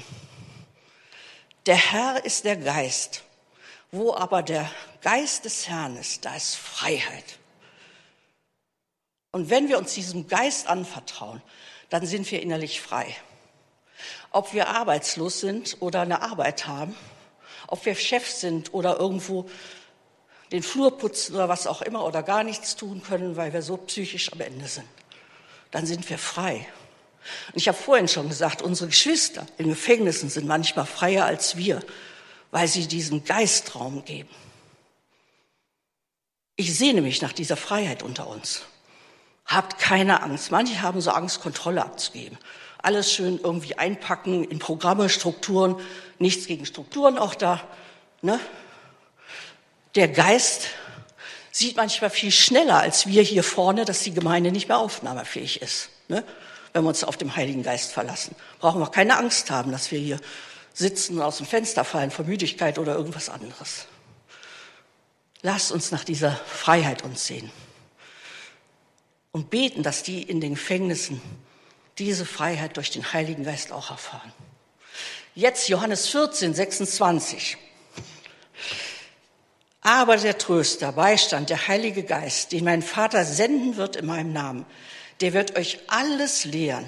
Der 1.67 1.75
Herr 1.75 2.25
ist 2.25 2.45
der 2.45 2.57
Geist. 2.57 3.21
Wo 3.91 4.15
aber 4.15 4.41
der 4.41 4.67
Geist 5.01 5.45
des 5.45 5.69
Herrn 5.69 5.97
ist, 5.97 6.25
da 6.25 6.35
ist 6.35 6.55
Freiheit. 6.55 7.37
Und 9.31 9.51
wenn 9.51 9.69
wir 9.69 9.77
uns 9.77 9.93
diesem 9.93 10.27
Geist 10.27 10.65
anvertrauen, 10.67 11.43
dann 11.91 12.07
sind 12.07 12.29
wir 12.31 12.41
innerlich 12.41 12.81
frei. 12.81 13.15
Ob 14.31 14.51
wir 14.51 14.69
arbeitslos 14.69 15.39
sind 15.39 15.77
oder 15.79 16.01
eine 16.01 16.23
Arbeit 16.23 16.65
haben, 16.65 16.97
ob 17.67 17.85
wir 17.85 17.93
Chef 17.93 18.27
sind 18.27 18.73
oder 18.73 18.97
irgendwo 18.97 19.47
den 20.51 20.63
Flur 20.63 20.97
putzen 20.97 21.35
oder 21.35 21.49
was 21.49 21.67
auch 21.67 21.83
immer 21.83 22.03
oder 22.03 22.23
gar 22.23 22.43
nichts 22.43 22.75
tun 22.75 23.03
können, 23.03 23.37
weil 23.37 23.53
wir 23.53 23.61
so 23.61 23.77
psychisch 23.77 24.33
am 24.33 24.41
Ende 24.41 24.67
sind, 24.67 24.89
dann 25.69 25.85
sind 25.85 26.09
wir 26.09 26.17
frei. 26.17 26.65
Und 27.47 27.57
ich 27.57 27.67
habe 27.67 27.77
vorhin 27.77 28.07
schon 28.07 28.29
gesagt, 28.29 28.61
unsere 28.61 28.89
Geschwister 28.89 29.45
in 29.57 29.69
Gefängnissen 29.69 30.29
sind 30.29 30.47
manchmal 30.47 30.85
freier 30.85 31.25
als 31.25 31.57
wir, 31.57 31.81
weil 32.51 32.67
sie 32.67 32.87
diesen 32.87 33.23
Geistraum 33.23 34.05
geben. 34.05 34.29
Ich 36.55 36.77
sehne 36.77 37.01
mich 37.01 37.21
nach 37.21 37.33
dieser 37.33 37.57
Freiheit 37.57 38.03
unter 38.03 38.27
uns. 38.27 38.63
Habt 39.45 39.79
keine 39.79 40.21
Angst. 40.21 40.51
Manche 40.51 40.81
haben 40.81 41.01
so 41.01 41.11
Angst, 41.11 41.41
Kontrolle 41.41 41.83
abzugeben. 41.83 42.37
Alles 42.77 43.11
schön 43.11 43.39
irgendwie 43.41 43.77
einpacken 43.77 44.43
in 44.43 44.59
Programme, 44.59 45.09
Strukturen. 45.09 45.79
Nichts 46.19 46.45
gegen 46.45 46.65
Strukturen 46.65 47.17
auch 47.17 47.35
da. 47.35 47.61
Ne? 48.21 48.39
Der 49.95 50.07
Geist 50.07 50.67
sieht 51.51 51.77
manchmal 51.77 52.09
viel 52.09 52.31
schneller 52.31 52.79
als 52.79 53.07
wir 53.07 53.21
hier 53.21 53.43
vorne, 53.43 53.85
dass 53.85 54.01
die 54.01 54.13
Gemeinde 54.13 54.51
nicht 54.51 54.67
mehr 54.67 54.77
aufnahmefähig 54.77 55.61
ist. 55.61 55.89
Ne? 56.07 56.23
Wenn 56.73 56.83
wir 56.83 56.89
uns 56.89 57.03
auf 57.03 57.17
den 57.17 57.35
Heiligen 57.35 57.63
Geist 57.63 57.91
verlassen. 57.91 58.35
Brauchen 58.59 58.81
wir 58.81 58.89
keine 58.89 59.17
Angst 59.17 59.51
haben, 59.51 59.71
dass 59.71 59.91
wir 59.91 59.99
hier 59.99 60.19
sitzen 60.73 61.17
und 61.17 61.23
aus 61.23 61.37
dem 61.37 61.45
Fenster 61.45 61.83
fallen 61.83 62.11
vor 62.11 62.25
Müdigkeit 62.25 62.79
oder 62.79 62.95
irgendwas 62.95 63.29
anderes. 63.29 63.85
Lasst 65.41 65.71
uns 65.71 65.91
nach 65.91 66.03
dieser 66.03 66.31
Freiheit 66.31 67.03
uns 67.03 67.27
sehen 67.27 67.51
und 69.31 69.49
beten, 69.49 69.83
dass 69.83 70.03
die 70.03 70.23
in 70.23 70.41
den 70.41 70.53
Gefängnissen 70.53 71.21
diese 71.97 72.25
Freiheit 72.25 72.77
durch 72.77 72.91
den 72.91 73.13
Heiligen 73.13 73.43
Geist 73.43 73.71
auch 73.71 73.91
erfahren. 73.91 74.31
Jetzt 75.35 75.67
Johannes 75.67 76.07
14, 76.07 76.53
26. 76.53 77.57
Aber 79.81 80.17
der 80.17 80.37
Tröster, 80.37 80.93
Beistand, 80.93 81.49
der 81.49 81.67
Heilige 81.67 82.03
Geist, 82.03 82.51
den 82.51 82.63
mein 82.63 82.81
Vater 82.81 83.25
senden 83.25 83.75
wird 83.75 83.95
in 83.95 84.05
meinem 84.05 84.31
Namen, 84.31 84.65
der 85.23 85.33
wird 85.33 85.57
euch 85.57 85.79
alles 85.87 86.45
lehren 86.45 86.85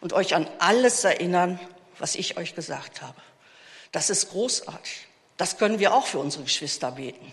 und 0.00 0.12
euch 0.12 0.34
an 0.34 0.48
alles 0.58 1.04
erinnern, 1.04 1.60
was 1.98 2.16
ich 2.16 2.36
euch 2.36 2.56
gesagt 2.56 3.00
habe. 3.00 3.20
Das 3.92 4.10
ist 4.10 4.30
großartig. 4.30 5.06
Das 5.36 5.58
können 5.58 5.78
wir 5.78 5.94
auch 5.94 6.06
für 6.06 6.18
unsere 6.18 6.42
Geschwister 6.42 6.90
beten 6.90 7.32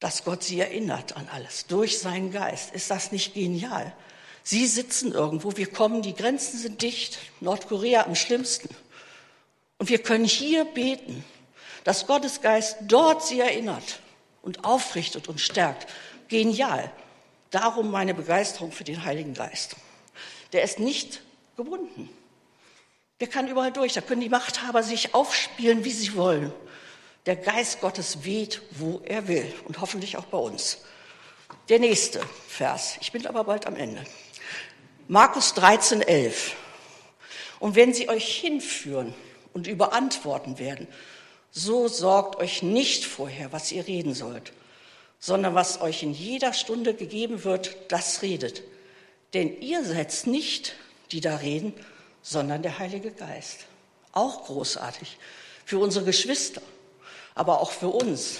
dass 0.00 0.24
Gott 0.24 0.42
sie 0.42 0.60
erinnert 0.60 1.16
an 1.16 1.28
alles 1.32 1.66
durch 1.66 1.98
seinen 1.98 2.30
Geist. 2.30 2.74
Ist 2.74 2.90
das 2.90 3.12
nicht 3.12 3.34
genial? 3.34 3.94
Sie 4.42 4.66
sitzen 4.66 5.12
irgendwo, 5.12 5.56
wir 5.56 5.70
kommen, 5.70 6.02
die 6.02 6.14
Grenzen 6.14 6.58
sind 6.58 6.82
dicht, 6.82 7.18
Nordkorea 7.40 8.04
am 8.04 8.14
schlimmsten. 8.14 8.68
Und 9.78 9.88
wir 9.88 9.98
können 9.98 10.24
hier 10.24 10.64
beten, 10.64 11.24
dass 11.84 12.06
Gottes 12.06 12.40
Geist 12.40 12.76
dort 12.82 13.24
sie 13.24 13.40
erinnert 13.40 14.00
und 14.42 14.64
aufrichtet 14.64 15.28
und 15.28 15.40
stärkt. 15.40 15.90
Genial. 16.28 16.92
Darum 17.50 17.90
meine 17.90 18.14
Begeisterung 18.14 18.72
für 18.72 18.84
den 18.84 19.04
Heiligen 19.04 19.34
Geist. 19.34 19.76
Der 20.52 20.62
ist 20.62 20.78
nicht 20.78 21.22
gebunden. 21.56 22.08
Der 23.20 23.28
kann 23.28 23.48
überall 23.48 23.72
durch. 23.72 23.94
Da 23.94 24.00
können 24.00 24.20
die 24.20 24.28
Machthaber 24.28 24.82
sich 24.82 25.14
aufspielen, 25.14 25.84
wie 25.84 25.92
sie 25.92 26.16
wollen. 26.16 26.52
Der 27.24 27.36
Geist 27.36 27.80
Gottes 27.80 28.24
weht, 28.24 28.62
wo 28.72 29.00
er 29.04 29.26
will 29.26 29.52
und 29.64 29.80
hoffentlich 29.80 30.16
auch 30.16 30.26
bei 30.26 30.38
uns. 30.38 30.78
Der 31.68 31.78
nächste 31.78 32.20
Vers. 32.48 32.96
Ich 33.00 33.12
bin 33.12 33.26
aber 33.26 33.44
bald 33.44 33.66
am 33.66 33.76
Ende. 33.76 34.04
Markus 35.08 35.54
13, 35.54 36.02
11. 36.02 36.54
Und 37.58 37.74
wenn 37.74 37.94
sie 37.94 38.08
euch 38.08 38.36
hinführen 38.36 39.14
und 39.52 39.66
überantworten 39.66 40.58
werden, 40.58 40.86
so 41.50 41.88
sorgt 41.88 42.36
euch 42.36 42.62
nicht 42.62 43.04
vorher, 43.04 43.52
was 43.52 43.72
ihr 43.72 43.86
reden 43.86 44.14
sollt, 44.14 44.52
sondern 45.26 45.54
was 45.54 45.80
euch 45.80 46.02
in 46.02 46.12
jeder 46.12 46.52
Stunde 46.52 46.94
gegeben 46.94 47.44
wird, 47.44 47.76
das 47.88 48.22
redet. 48.22 48.62
Denn 49.34 49.60
ihr 49.60 49.84
seid 49.84 50.26
nicht, 50.26 50.74
die 51.10 51.20
da 51.20 51.36
reden, 51.36 51.74
sondern 52.22 52.62
der 52.62 52.78
Heilige 52.78 53.10
Geist. 53.10 53.66
Auch 54.12 54.44
großartig 54.44 55.18
für 55.64 55.78
unsere 55.78 56.04
Geschwister 56.04 56.62
aber 57.36 57.60
auch 57.60 57.70
für 57.70 57.88
uns, 57.88 58.38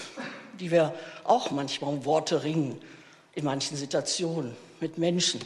die 0.59 0.71
wir 0.71 0.93
auch 1.23 1.51
manchmal 1.51 1.93
um 1.93 2.03
Worte 2.03 2.43
ringen 2.43 2.81
in 3.33 3.45
manchen 3.45 3.77
Situationen 3.77 4.57
mit 4.81 4.97
Menschen. 4.97 5.39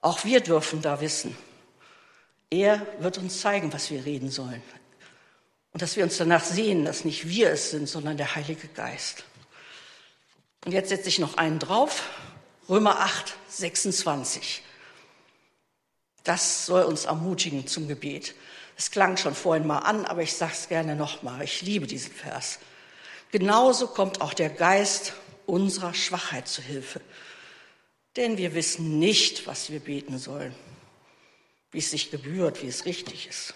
Auch 0.00 0.24
wir 0.24 0.40
dürfen 0.40 0.80
da 0.80 1.00
wissen. 1.00 1.36
Er 2.50 2.86
wird 3.00 3.18
uns 3.18 3.40
zeigen, 3.40 3.72
was 3.72 3.90
wir 3.90 4.04
reden 4.04 4.30
sollen. 4.30 4.62
Und 5.72 5.82
dass 5.82 5.96
wir 5.96 6.04
uns 6.04 6.18
danach 6.18 6.44
sehen, 6.44 6.84
dass 6.84 7.04
nicht 7.04 7.28
wir 7.28 7.50
es 7.50 7.72
sind, 7.72 7.88
sondern 7.88 8.16
der 8.16 8.34
Heilige 8.36 8.68
Geist. 8.68 9.24
Und 10.64 10.72
jetzt 10.72 10.90
setze 10.90 11.08
ich 11.08 11.18
noch 11.18 11.36
einen 11.36 11.58
drauf. 11.58 12.08
Römer 12.68 13.00
8, 13.00 13.34
26. 13.48 14.62
Das 16.24 16.66
soll 16.66 16.84
uns 16.84 17.04
ermutigen 17.06 17.66
zum 17.66 17.88
Gebet. 17.88 18.34
Es 18.76 18.90
klang 18.90 19.16
schon 19.16 19.34
vorhin 19.34 19.66
mal 19.66 19.80
an, 19.80 20.04
aber 20.04 20.22
ich 20.22 20.34
sage 20.34 20.52
es 20.52 20.68
gerne 20.68 20.94
nochmal. 20.94 21.42
Ich 21.42 21.62
liebe 21.62 21.86
diesen 21.86 22.12
Vers. 22.12 22.60
Genauso 23.32 23.88
kommt 23.88 24.20
auch 24.20 24.34
der 24.34 24.50
Geist 24.50 25.14
unserer 25.46 25.94
Schwachheit 25.94 26.46
zu 26.46 26.62
Hilfe. 26.62 27.00
Denn 28.16 28.36
wir 28.38 28.54
wissen 28.54 28.98
nicht, 28.98 29.46
was 29.46 29.70
wir 29.70 29.80
beten 29.80 30.18
sollen, 30.18 30.54
wie 31.70 31.78
es 31.78 31.90
sich 31.90 32.10
gebührt, 32.10 32.62
wie 32.62 32.68
es 32.68 32.84
richtig 32.84 33.26
ist. 33.26 33.54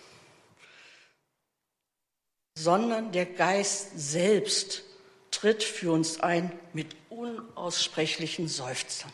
Sondern 2.58 3.12
der 3.12 3.26
Geist 3.26 3.90
selbst 3.94 4.82
tritt 5.46 5.62
für 5.62 5.92
uns 5.92 6.18
ein 6.18 6.50
mit 6.72 6.96
unaussprechlichen 7.08 8.48
Seufzern. 8.48 9.12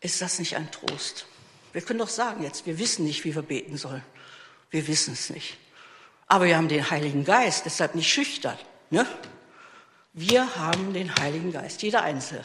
Ist 0.00 0.22
das 0.22 0.38
nicht 0.38 0.54
ein 0.54 0.70
Trost? 0.70 1.26
Wir 1.72 1.82
können 1.82 1.98
doch 1.98 2.08
sagen 2.08 2.44
jetzt, 2.44 2.64
wir 2.64 2.78
wissen 2.78 3.04
nicht, 3.04 3.24
wie 3.24 3.34
wir 3.34 3.42
beten 3.42 3.76
sollen. 3.76 4.04
Wir 4.70 4.86
wissen 4.86 5.14
es 5.14 5.30
nicht. 5.30 5.56
Aber 6.28 6.44
wir 6.44 6.56
haben 6.56 6.68
den 6.68 6.90
Heiligen 6.90 7.24
Geist, 7.24 7.64
deshalb 7.64 7.96
nicht 7.96 8.08
schüchtern. 8.08 8.56
Ne? 8.90 9.04
Wir 10.12 10.54
haben 10.54 10.94
den 10.94 11.12
Heiligen 11.16 11.50
Geist, 11.50 11.82
jeder 11.82 12.02
Einzelne, 12.02 12.44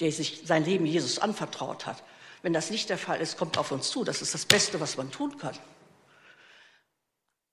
der 0.00 0.12
sich 0.12 0.42
sein 0.44 0.66
Leben 0.66 0.84
Jesus 0.84 1.18
anvertraut 1.18 1.86
hat. 1.86 2.04
Wenn 2.42 2.52
das 2.52 2.68
nicht 2.68 2.90
der 2.90 2.98
Fall 2.98 3.22
ist, 3.22 3.38
kommt 3.38 3.56
auf 3.56 3.72
uns 3.72 3.88
zu. 3.88 4.04
Das 4.04 4.20
ist 4.20 4.34
das 4.34 4.44
Beste, 4.44 4.80
was 4.80 4.98
man 4.98 5.10
tun 5.10 5.38
kann. 5.38 5.56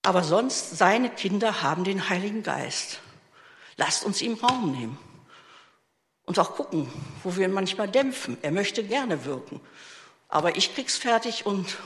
Aber 0.02 0.26
sonst, 0.26 0.78
seine 0.78 1.10
Kinder 1.10 1.62
haben 1.62 1.86
den 1.86 2.10
Heiligen 2.10 2.44
Geist. 2.44 3.00
Lasst 3.78 4.04
uns 4.04 4.22
ihm 4.22 4.36
Raum 4.36 4.72
nehmen. 4.72 4.98
Und 6.26 6.40
auch 6.40 6.56
gucken, 6.56 6.92
wo 7.24 7.36
wir 7.36 7.46
ihn 7.46 7.54
manchmal 7.54 7.88
dämpfen. 7.88 8.38
Er 8.42 8.52
möchte 8.52 8.84
gerne 8.84 9.26
wirken. 9.26 9.62
Aber 10.28 10.56
ich 10.58 10.74
krieg's 10.74 10.98
fertig 10.98 11.46
und 11.46 11.78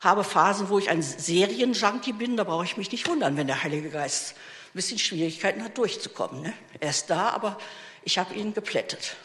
habe 0.00 0.24
Phasen, 0.24 0.68
wo 0.68 0.78
ich 0.78 0.90
ein 0.90 1.00
Serienjunkie 1.00 2.12
bin, 2.12 2.36
da 2.36 2.44
brauche 2.44 2.64
ich 2.64 2.76
mich 2.76 2.90
nicht 2.90 3.08
wundern, 3.08 3.36
wenn 3.36 3.46
der 3.46 3.62
Heilige 3.62 3.88
Geist 3.88 4.32
ein 4.32 4.74
bisschen 4.74 4.98
Schwierigkeiten 4.98 5.62
hat, 5.62 5.78
durchzukommen. 5.78 6.42
Ne? 6.42 6.52
Er 6.80 6.90
ist 6.90 7.08
da, 7.08 7.30
aber 7.30 7.56
ich 8.02 8.18
habe 8.18 8.34
ihn 8.34 8.52
geplättet. 8.52 9.16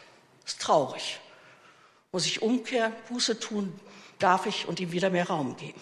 Ist 0.46 0.62
traurig. 0.62 1.20
Muss 2.12 2.26
ich 2.26 2.41
umkehren, 2.41 2.93
Buße 3.10 3.39
tun, 3.39 3.78
darf 4.20 4.46
ich 4.46 4.67
und 4.67 4.80
ihm 4.80 4.91
wieder 4.91 5.10
mehr 5.10 5.28
Raum 5.28 5.58
geben. 5.58 5.80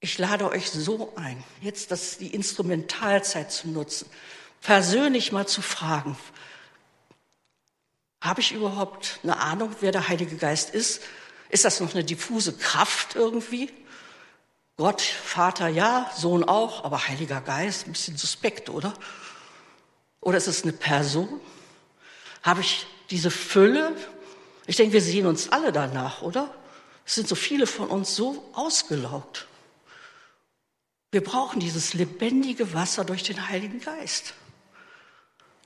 Ich 0.00 0.18
lade 0.18 0.48
euch 0.48 0.70
so 0.70 1.12
ein, 1.16 1.42
jetzt 1.60 1.90
das, 1.90 2.18
die 2.18 2.34
Instrumentalzeit 2.34 3.50
zu 3.50 3.68
nutzen, 3.68 4.08
persönlich 4.60 5.32
mal 5.32 5.46
zu 5.46 5.62
fragen, 5.62 6.16
habe 8.20 8.40
ich 8.40 8.52
überhaupt 8.52 9.20
eine 9.22 9.38
Ahnung, 9.38 9.74
wer 9.80 9.92
der 9.92 10.08
Heilige 10.08 10.36
Geist 10.36 10.70
ist? 10.70 11.02
Ist 11.50 11.64
das 11.64 11.80
noch 11.80 11.94
eine 11.94 12.04
diffuse 12.04 12.52
Kraft 12.52 13.14
irgendwie? 13.14 13.70
Gott, 14.76 15.00
Vater 15.00 15.68
ja, 15.68 16.10
Sohn 16.16 16.44
auch, 16.44 16.84
aber 16.84 17.08
Heiliger 17.08 17.40
Geist, 17.40 17.86
ein 17.86 17.92
bisschen 17.92 18.16
suspekt, 18.16 18.70
oder? 18.70 18.94
Oder 20.20 20.38
ist 20.38 20.46
es 20.46 20.62
eine 20.62 20.72
Person? 20.72 21.40
Habe 22.42 22.60
ich 22.60 22.86
diese 23.10 23.30
Fülle? 23.30 23.96
Ich 24.66 24.76
denke, 24.76 24.92
wir 24.92 25.02
sehen 25.02 25.26
uns 25.26 25.50
alle 25.50 25.72
danach, 25.72 26.22
oder? 26.22 26.54
Es 27.06 27.14
sind 27.14 27.26
so 27.26 27.34
viele 27.34 27.66
von 27.66 27.88
uns 27.88 28.14
so 28.14 28.50
ausgelaugt. 28.52 29.46
Wir 31.10 31.22
brauchen 31.22 31.60
dieses 31.60 31.94
lebendige 31.94 32.74
Wasser 32.74 33.04
durch 33.04 33.22
den 33.22 33.48
Heiligen 33.48 33.80
Geist. 33.80 34.34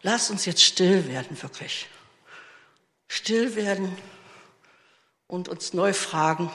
Lass 0.03 0.31
uns 0.31 0.45
jetzt 0.45 0.63
still 0.63 1.09
werden, 1.09 1.41
wirklich. 1.43 1.89
Still 3.09 3.57
werden 3.57 3.97
und 5.27 5.49
uns 5.49 5.73
neu 5.73 5.93
fragen, 5.93 6.51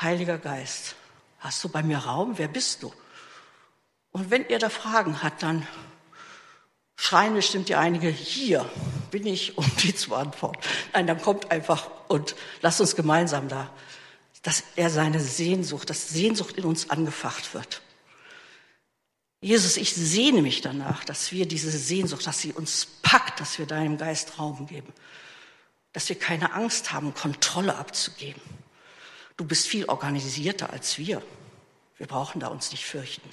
Heiliger 0.00 0.38
Geist, 0.38 0.96
Hast 1.42 1.64
du 1.64 1.68
bei 1.68 1.82
mir 1.82 1.98
Raum? 1.98 2.38
Wer 2.38 2.46
bist 2.46 2.84
du? 2.84 2.92
Und 4.12 4.30
wenn 4.30 4.48
ihr 4.48 4.60
da 4.60 4.70
Fragen 4.70 5.24
habt, 5.24 5.42
dann 5.42 5.66
schreien 6.94 7.34
bestimmt 7.34 7.68
die 7.68 7.74
einige, 7.74 8.06
hier 8.08 8.64
bin 9.10 9.26
ich, 9.26 9.58
um 9.58 9.64
die 9.78 9.92
zu 9.92 10.14
antworten. 10.14 10.60
Nein, 10.92 11.08
dann 11.08 11.20
kommt 11.20 11.50
einfach 11.50 11.90
und 12.06 12.36
lasst 12.60 12.80
uns 12.80 12.94
gemeinsam 12.94 13.48
da, 13.48 13.70
dass 14.42 14.64
er 14.76 14.90
seine 14.90 15.20
Sehnsucht, 15.20 15.88
dass 15.88 16.08
Sehnsucht 16.08 16.56
in 16.56 16.64
uns 16.64 16.90
angefacht 16.90 17.54
wird. 17.54 17.80
Jesus, 19.40 19.76
ich 19.76 19.94
sehne 19.94 20.42
mich 20.42 20.60
danach, 20.60 21.04
dass 21.04 21.32
wir 21.32 21.46
diese 21.46 21.70
Sehnsucht, 21.70 22.26
dass 22.26 22.40
sie 22.40 22.52
uns 22.52 22.86
packt, 23.02 23.40
dass 23.40 23.58
wir 23.58 23.66
deinem 23.66 23.98
Geist 23.98 24.38
Raum 24.38 24.66
geben, 24.66 24.92
dass 25.92 26.08
wir 26.08 26.16
keine 26.16 26.52
Angst 26.54 26.92
haben, 26.92 27.14
Kontrolle 27.14 27.76
abzugeben. 27.76 28.40
Du 29.36 29.44
bist 29.44 29.66
viel 29.66 29.86
organisierter 29.86 30.70
als 30.70 30.98
wir. 30.98 31.22
Wir 31.98 32.06
brauchen 32.06 32.40
da 32.40 32.48
uns 32.48 32.70
nicht 32.70 32.84
fürchten. 32.84 33.28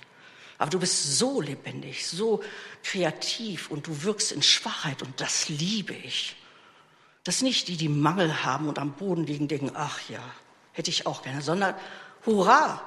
Aber 0.57 0.69
du 0.69 0.79
bist 0.79 1.17
so 1.17 1.41
lebendig, 1.41 2.07
so 2.07 2.43
kreativ 2.83 3.71
und 3.71 3.87
du 3.87 4.03
wirkst 4.03 4.31
in 4.31 4.43
Schwachheit 4.43 5.01
und 5.01 5.21
das 5.21 5.47
liebe 5.47 5.93
ich. 5.93 6.35
Das 7.23 7.41
nicht 7.41 7.67
die, 7.67 7.77
die 7.77 7.87
Mangel 7.87 8.43
haben 8.43 8.67
und 8.67 8.79
am 8.79 8.93
Boden 8.93 9.25
liegen, 9.25 9.47
denken, 9.47 9.71
ach 9.73 9.99
ja, 10.09 10.23
hätte 10.79 10.91
ich 10.91 11.05
auch 11.05 11.21
gerne, 11.23 11.41
sondern 11.41 11.75
hurra, 12.25 12.81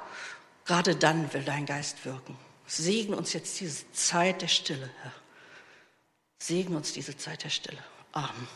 gerade 0.64 0.96
dann 0.96 1.30
will 1.34 1.42
dein 1.42 1.66
Geist 1.66 2.06
wirken. 2.06 2.38
Segen 2.66 3.12
uns 3.12 3.34
jetzt 3.34 3.60
diese 3.60 3.90
Zeit 3.92 4.40
der 4.40 4.48
Stille, 4.48 4.88
Herr. 5.02 5.12
Segen 6.38 6.74
uns 6.74 6.94
diese 6.94 7.18
Zeit 7.18 7.44
der 7.44 7.50
Stille. 7.50 7.84
Amen. 8.12 8.48